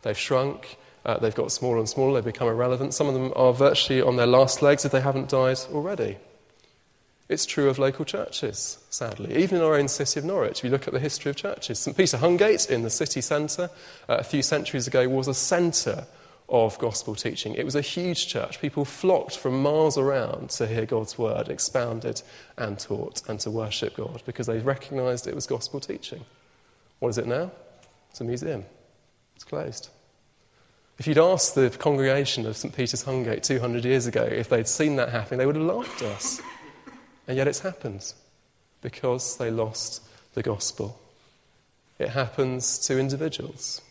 They've 0.00 0.16
shrunk, 0.16 0.78
uh, 1.04 1.18
they've 1.18 1.34
got 1.34 1.52
smaller 1.52 1.76
and 1.76 1.88
smaller, 1.88 2.14
they've 2.14 2.32
become 2.32 2.48
irrelevant. 2.48 2.94
Some 2.94 3.08
of 3.08 3.14
them 3.14 3.30
are 3.36 3.52
virtually 3.52 4.00
on 4.00 4.16
their 4.16 4.26
last 4.26 4.62
legs 4.62 4.86
if 4.86 4.92
they 4.92 5.02
haven't 5.02 5.28
died 5.28 5.58
already. 5.70 6.16
It's 7.28 7.44
true 7.44 7.68
of 7.68 7.78
local 7.78 8.06
churches, 8.06 8.78
sadly. 8.88 9.36
Even 9.36 9.58
in 9.58 9.62
our 9.62 9.74
own 9.74 9.86
city 9.86 10.18
of 10.18 10.24
Norwich, 10.24 10.58
if 10.58 10.64
you 10.64 10.70
look 10.70 10.88
at 10.88 10.94
the 10.94 10.98
history 10.98 11.28
of 11.28 11.36
churches, 11.36 11.78
St. 11.78 11.94
Peter 11.94 12.16
Hungate 12.16 12.70
in 12.70 12.82
the 12.82 12.90
city 12.90 13.20
centre 13.20 13.70
uh, 14.08 14.16
a 14.18 14.24
few 14.24 14.42
centuries 14.42 14.86
ago 14.86 15.06
was 15.10 15.28
a 15.28 15.34
centre 15.34 16.06
of 16.50 16.76
gospel 16.78 17.14
teaching. 17.14 17.54
It 17.54 17.64
was 17.64 17.76
a 17.76 17.80
huge 17.80 18.26
church. 18.26 18.60
People 18.60 18.84
flocked 18.84 19.38
from 19.38 19.62
miles 19.62 19.96
around 19.96 20.50
to 20.50 20.66
hear 20.66 20.84
God's 20.84 21.16
word 21.16 21.48
expounded 21.48 22.22
and 22.58 22.78
taught 22.78 23.22
and 23.28 23.38
to 23.40 23.50
worship 23.50 23.96
God 23.96 24.22
because 24.26 24.46
they 24.46 24.58
recognized 24.58 25.26
it 25.26 25.34
was 25.34 25.46
gospel 25.46 25.78
teaching. 25.78 26.24
What 26.98 27.10
is 27.10 27.18
it 27.18 27.26
now? 27.26 27.52
It's 28.10 28.20
a 28.20 28.24
museum. 28.24 28.64
It's 29.36 29.44
closed. 29.44 29.88
If 30.98 31.06
you'd 31.06 31.18
asked 31.18 31.54
the 31.54 31.70
congregation 31.70 32.44
of 32.44 32.56
St. 32.56 32.74
Peter's 32.74 33.04
Hungate 33.04 33.42
200 33.42 33.84
years 33.84 34.06
ago 34.06 34.22
if 34.22 34.48
they'd 34.48 34.68
seen 34.68 34.96
that 34.96 35.08
happening, 35.08 35.38
they 35.38 35.46
would 35.46 35.56
have 35.56 35.64
laughed 35.64 36.02
at 36.02 36.08
us. 36.08 36.42
And 37.26 37.36
yet 37.36 37.48
it's 37.48 37.60
happened 37.60 38.12
because 38.82 39.36
they 39.36 39.50
lost 39.50 40.02
the 40.34 40.42
gospel. 40.42 41.00
It 41.98 42.08
happens 42.08 42.78
to 42.80 42.98
individuals. 42.98 43.82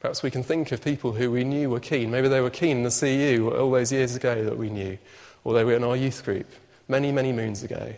Perhaps 0.00 0.22
we 0.22 0.30
can 0.30 0.42
think 0.42 0.72
of 0.72 0.84
people 0.84 1.12
who 1.12 1.30
we 1.30 1.44
knew 1.44 1.70
were 1.70 1.80
keen. 1.80 2.10
Maybe 2.10 2.28
they 2.28 2.40
were 2.40 2.50
keen 2.50 2.78
in 2.78 2.82
the 2.82 2.90
CU 2.90 3.50
all 3.50 3.70
those 3.70 3.92
years 3.92 4.14
ago 4.14 4.44
that 4.44 4.58
we 4.58 4.68
knew, 4.68 4.98
or 5.44 5.54
they 5.54 5.64
were 5.64 5.74
in 5.74 5.84
our 5.84 5.96
youth 5.96 6.24
group 6.24 6.46
many, 6.88 7.12
many 7.12 7.32
moons 7.32 7.62
ago, 7.62 7.94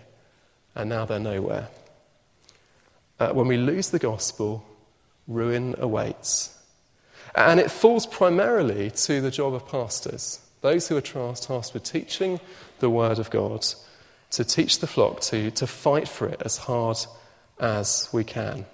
and 0.75 0.89
now 0.89 1.05
they're 1.05 1.19
nowhere. 1.19 1.69
Uh, 3.19 3.33
when 3.33 3.49
we 3.49 3.57
lose 3.57 3.91
the 3.91 3.99
gospel, 3.99 4.65
ruin 5.27 5.75
awaits. 5.79 6.57
And 7.35 7.61
it 7.61 7.71
falls 7.71 8.07
primarily 8.07 8.91
to 8.91 9.21
the 9.21 9.31
job 9.31 9.55
of 9.55 9.67
pastors, 9.67 10.41
those 10.61 10.89
who 10.89 10.97
are 10.97 11.01
tasked 11.01 11.75
with 11.75 11.83
teaching 11.83 12.41
the 12.79 12.91
Word 12.91 13.19
of 13.19 13.31
God, 13.31 13.67
to 14.31 14.45
teach 14.45 14.79
the 14.79 14.87
flock, 14.87 15.21
to, 15.23 15.51
to 15.53 15.67
fight 15.67 16.09
for 16.09 16.29
it 16.29 16.43
as 16.45 16.57
hard 16.57 16.99
as 17.59 18.09
we 18.13 18.25
can. 18.25 18.67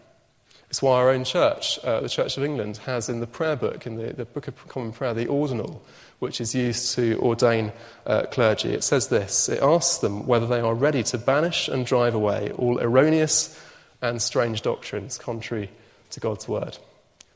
It's 0.75 0.83
why 0.83 0.97
our 0.97 1.11
own 1.11 1.23
church, 1.23 1.79
uh, 1.85 2.01
the 2.01 2.09
Church 2.09 2.37
of 2.37 2.43
England, 2.43 2.79
has 2.79 3.09
in 3.09 3.21
the 3.21 3.29
prayer 3.29 3.55
book, 3.55 3.87
in 3.87 3.95
the, 3.95 4.13
the 4.13 4.25
Book 4.25 4.49
of 4.49 4.67
Common 4.67 4.91
Prayer, 4.91 5.15
the 5.15 5.29
ordinal, 5.29 5.81
which 6.19 6.41
is 6.41 6.53
used 6.53 6.97
to 6.97 7.17
ordain 7.21 7.73
uh, 8.07 8.23
clergy. 8.23 8.71
It 8.71 8.83
says 8.83 9.07
this 9.07 9.49
it 9.49 9.63
asks 9.63 9.99
them 9.99 10.27
whether 10.27 10.49
they 10.49 10.59
are 10.59 10.75
ready 10.75 11.05
to 11.05 11.17
banish 11.17 11.69
and 11.69 11.87
drive 11.87 12.17
away 12.17 12.51
all 12.57 12.81
erroneous 12.81 13.57
and 14.03 14.21
strange 14.21 14.63
doctrines 14.63 15.17
contrary 15.17 15.71
to 16.11 16.19
God's 16.19 16.49
word. 16.49 16.77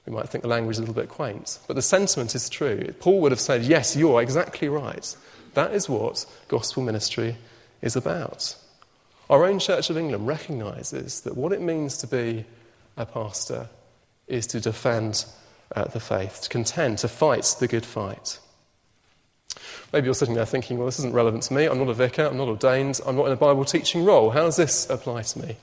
We 0.05 0.13
might 0.13 0.29
think 0.29 0.43
the 0.43 0.49
language 0.49 0.75
is 0.75 0.79
a 0.79 0.83
little 0.83 0.97
bit 0.97 1.09
quaint, 1.09 1.61
but 1.69 1.75
the 1.75 1.81
sentiment 1.81 2.35
is 2.35 2.49
true. 2.49 2.93
Paul 2.99 3.21
would 3.21 3.31
have 3.31 3.39
said, 3.39 3.63
Yes, 3.63 3.95
you're 3.95 4.21
exactly 4.21 4.69
right. 4.69 5.17
That 5.55 5.73
is 5.73 5.89
what 5.89 6.27
gospel 6.49 6.83
ministry 6.83 7.37
is 7.83 7.95
about. 7.95 8.57
Our 9.31 9.45
own 9.45 9.61
Church 9.61 9.91
of 9.91 9.97
England 9.97 10.27
recognises 10.27 11.21
that 11.21 11.37
what 11.37 11.53
it 11.53 11.61
means 11.61 11.99
to 11.99 12.09
be 12.09 12.45
a 12.99 13.07
pastor 13.07 13.69
is 14.27 14.47
to 14.49 14.61
defend 14.61 15.25
uh, 15.75 15.85
the 15.85 16.01
faith, 16.01 16.43
to 16.43 16.49
contend, 16.49 16.99
to 16.99 17.09
fight 17.09 17.57
the 17.61 17.69
good 17.69 17.87
fight. 17.87 18.39
Maybe 19.93 20.05
you're 20.05 20.15
sitting 20.15 20.35
there 20.35 20.45
thinking, 20.45 20.77
well, 20.77 20.87
this 20.87 20.99
isn't 20.99 21.15
relevant 21.15 21.45
to 21.45 21.55
me. 21.55 21.65
I'm 21.65 21.79
not 21.79 21.89
a 21.89 21.95
vicar. 21.95 22.27
I'm 22.27 22.37
not 22.37 22.49
ordained. 22.49 23.01
I'm 23.07 23.17
not 23.17 23.27
in 23.27 23.33
a 23.33 23.37
Bible 23.37 23.65
teaching 23.65 24.05
role. 24.05 24.31
How 24.31 24.43
does 24.43 24.57
this 24.57 24.89
apply 24.91 25.23
to 25.23 25.39
me? 25.39 25.57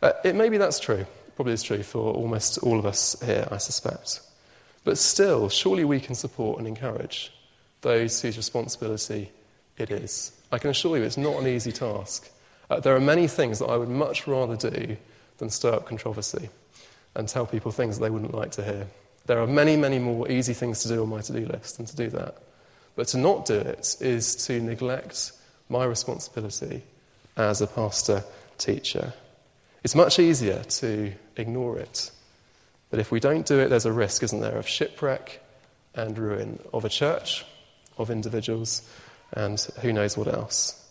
Uh, 0.00 0.12
it, 0.24 0.36
maybe 0.36 0.58
that's 0.58 0.78
true. 0.78 1.06
Probably 1.34 1.54
is 1.54 1.62
true 1.62 1.82
for 1.82 2.14
almost 2.14 2.58
all 2.58 2.78
of 2.78 2.86
us 2.86 3.20
here, 3.24 3.48
I 3.50 3.58
suspect. 3.58 4.20
But 4.84 4.98
still, 4.98 5.48
surely 5.48 5.84
we 5.84 6.00
can 6.00 6.14
support 6.14 6.58
and 6.58 6.68
encourage 6.68 7.32
those 7.80 8.20
whose 8.22 8.36
responsibility 8.36 9.30
it 9.76 9.90
is. 9.90 10.32
I 10.50 10.58
can 10.58 10.70
assure 10.70 10.96
you 10.96 11.04
it's 11.04 11.16
not 11.16 11.40
an 11.40 11.46
easy 11.46 11.72
task. 11.72 12.30
Uh, 12.70 12.80
there 12.80 12.94
are 12.94 13.00
many 13.00 13.26
things 13.26 13.58
that 13.58 13.66
I 13.66 13.76
would 13.76 13.88
much 13.88 14.26
rather 14.26 14.56
do 14.56 14.96
than 15.38 15.50
stir 15.50 15.72
up 15.74 15.86
controversy 15.86 16.50
and 17.14 17.28
tell 17.28 17.46
people 17.46 17.72
things 17.72 17.98
they 17.98 18.10
wouldn't 18.10 18.34
like 18.34 18.52
to 18.52 18.64
hear. 18.64 18.86
There 19.26 19.40
are 19.40 19.46
many, 19.46 19.76
many 19.76 19.98
more 19.98 20.30
easy 20.30 20.54
things 20.54 20.82
to 20.82 20.88
do 20.88 21.02
on 21.02 21.08
my 21.08 21.20
to 21.20 21.32
do 21.32 21.46
list 21.46 21.76
than 21.76 21.86
to 21.86 21.96
do 21.96 22.08
that. 22.10 22.36
But 22.96 23.08
to 23.08 23.18
not 23.18 23.44
do 23.44 23.54
it 23.54 23.96
is 24.00 24.34
to 24.46 24.60
neglect 24.60 25.32
my 25.68 25.84
responsibility 25.84 26.82
as 27.36 27.60
a 27.60 27.66
pastor 27.66 28.24
teacher. 28.56 29.12
It's 29.84 29.94
much 29.94 30.18
easier 30.18 30.62
to 30.64 31.12
ignore 31.36 31.78
it. 31.78 32.10
But 32.90 33.00
if 33.00 33.12
we 33.12 33.20
don't 33.20 33.46
do 33.46 33.58
it, 33.58 33.68
there's 33.68 33.86
a 33.86 33.92
risk, 33.92 34.22
isn't 34.22 34.40
there, 34.40 34.56
of 34.56 34.66
shipwreck 34.66 35.40
and 35.94 36.16
ruin 36.18 36.58
of 36.72 36.84
a 36.84 36.88
church, 36.88 37.44
of 37.98 38.10
individuals, 38.10 38.88
and 39.32 39.60
who 39.82 39.92
knows 39.92 40.16
what 40.16 40.28
else. 40.28 40.84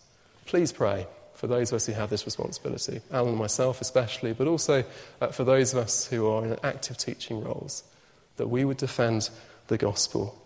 Please 0.46 0.72
pray 0.72 1.06
for 1.38 1.46
those 1.46 1.70
of 1.70 1.76
us 1.76 1.86
who 1.86 1.92
have 1.92 2.10
this 2.10 2.24
responsibility, 2.24 3.00
Alan 3.12 3.28
and 3.28 3.38
myself 3.38 3.80
especially, 3.80 4.32
but 4.32 4.48
also 4.48 4.82
uh, 5.20 5.28
for 5.28 5.44
those 5.44 5.72
of 5.72 5.78
us 5.78 6.08
who 6.08 6.26
are 6.26 6.44
in 6.44 6.56
active 6.64 6.98
teaching 6.98 7.44
roles, 7.44 7.84
that 8.38 8.48
we 8.48 8.64
would 8.64 8.76
defend 8.76 9.30
the 9.68 9.78
gospel. 9.78 10.36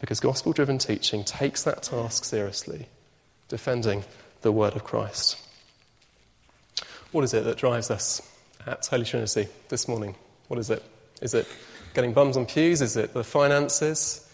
Because 0.00 0.20
gospel 0.20 0.54
driven 0.54 0.78
teaching 0.78 1.22
takes 1.22 1.64
that 1.64 1.82
task 1.82 2.24
seriously, 2.24 2.88
defending 3.48 4.04
the 4.40 4.50
word 4.50 4.74
of 4.74 4.84
Christ. 4.84 5.36
What 7.12 7.24
is 7.24 7.34
it 7.34 7.44
that 7.44 7.58
drives 7.58 7.90
us 7.90 8.22
at 8.66 8.86
Holy 8.86 9.04
Trinity 9.04 9.48
this 9.68 9.86
morning? 9.86 10.14
What 10.46 10.58
is 10.58 10.70
it? 10.70 10.82
Is 11.20 11.34
it 11.34 11.46
getting 11.92 12.14
bums 12.14 12.38
on 12.38 12.46
pews? 12.46 12.80
Is 12.80 12.96
it 12.96 13.12
the 13.12 13.22
finances? 13.22 14.26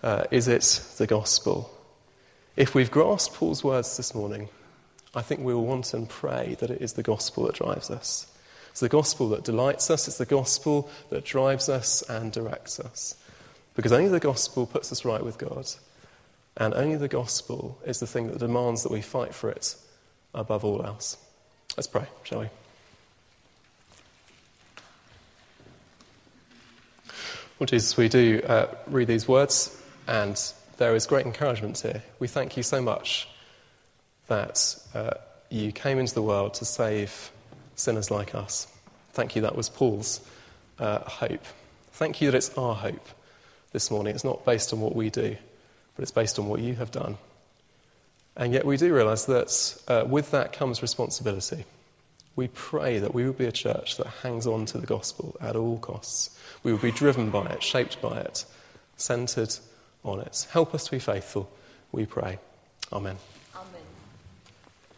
Uh, 0.00 0.26
is 0.30 0.46
it 0.46 0.80
the 0.96 1.08
gospel? 1.08 1.76
If 2.54 2.72
we've 2.76 2.90
grasped 2.90 3.34
Paul's 3.34 3.64
words 3.64 3.96
this 3.96 4.14
morning, 4.14 4.48
I 5.14 5.22
think 5.22 5.40
we 5.40 5.54
will 5.54 5.66
want 5.66 5.92
and 5.92 6.08
pray 6.08 6.56
that 6.60 6.70
it 6.70 6.80
is 6.80 6.92
the 6.92 7.02
gospel 7.02 7.44
that 7.44 7.56
drives 7.56 7.90
us. 7.90 8.26
It's 8.70 8.80
the 8.80 8.88
gospel 8.88 9.28
that 9.30 9.42
delights 9.42 9.90
us, 9.90 10.06
it's 10.06 10.18
the 10.18 10.26
gospel 10.26 10.88
that 11.10 11.24
drives 11.24 11.68
us 11.68 12.02
and 12.02 12.30
directs 12.30 12.78
us. 12.78 13.16
Because 13.74 13.92
only 13.92 14.08
the 14.08 14.20
gospel 14.20 14.66
puts 14.66 14.92
us 14.92 15.04
right 15.04 15.24
with 15.24 15.38
God, 15.38 15.66
and 16.56 16.74
only 16.74 16.96
the 16.96 17.08
gospel 17.08 17.78
is 17.84 17.98
the 17.98 18.06
thing 18.06 18.28
that 18.28 18.38
demands 18.38 18.84
that 18.84 18.92
we 18.92 19.00
fight 19.00 19.34
for 19.34 19.50
it 19.50 19.74
above 20.34 20.64
all 20.64 20.84
else. 20.84 21.16
Let's 21.76 21.88
pray, 21.88 22.06
shall 22.22 22.40
we? 22.40 22.48
Well, 27.58 27.66
Jesus, 27.66 27.96
we 27.96 28.08
do 28.08 28.40
uh, 28.46 28.66
read 28.86 29.08
these 29.08 29.26
words, 29.26 29.76
and 30.06 30.40
there 30.78 30.94
is 30.94 31.06
great 31.06 31.26
encouragement 31.26 31.78
here. 31.78 32.02
We 32.18 32.28
thank 32.28 32.56
you 32.56 32.62
so 32.62 32.80
much 32.80 33.28
that 34.30 34.76
uh, 34.94 35.10
you 35.48 35.72
came 35.72 35.98
into 35.98 36.14
the 36.14 36.22
world 36.22 36.54
to 36.54 36.64
save 36.64 37.32
sinners 37.74 38.12
like 38.12 38.32
us. 38.34 38.68
Thank 39.12 39.34
you, 39.34 39.42
that 39.42 39.56
was 39.56 39.68
Paul's 39.68 40.20
uh, 40.78 41.00
hope. 41.00 41.44
Thank 41.92 42.20
you 42.20 42.30
that 42.30 42.36
it's 42.36 42.56
our 42.56 42.76
hope 42.76 43.08
this 43.72 43.90
morning. 43.90 44.14
It's 44.14 44.24
not 44.24 44.44
based 44.44 44.72
on 44.72 44.80
what 44.80 44.94
we 44.94 45.10
do, 45.10 45.36
but 45.96 46.02
it's 46.02 46.12
based 46.12 46.38
on 46.38 46.46
what 46.46 46.60
you 46.60 46.76
have 46.76 46.92
done. 46.92 47.18
And 48.36 48.52
yet 48.52 48.64
we 48.64 48.76
do 48.76 48.94
realize 48.94 49.26
that 49.26 49.82
uh, 49.88 50.04
with 50.06 50.30
that 50.30 50.52
comes 50.52 50.80
responsibility. 50.80 51.64
We 52.36 52.46
pray 52.48 53.00
that 53.00 53.12
we 53.12 53.24
will 53.24 53.32
be 53.32 53.46
a 53.46 53.52
church 53.52 53.96
that 53.96 54.06
hangs 54.22 54.46
on 54.46 54.64
to 54.66 54.78
the 54.78 54.86
gospel 54.86 55.36
at 55.40 55.56
all 55.56 55.78
costs. 55.78 56.38
We 56.62 56.70
will 56.70 56.78
be 56.78 56.92
driven 56.92 57.30
by 57.30 57.46
it, 57.46 57.64
shaped 57.64 58.00
by 58.00 58.20
it, 58.20 58.44
centered 58.96 59.56
on 60.04 60.20
it. 60.20 60.46
Help 60.52 60.72
us 60.72 60.84
to 60.84 60.92
be 60.92 61.00
faithful, 61.00 61.50
we 61.90 62.06
pray. 62.06 62.38
Amen. 62.92 63.16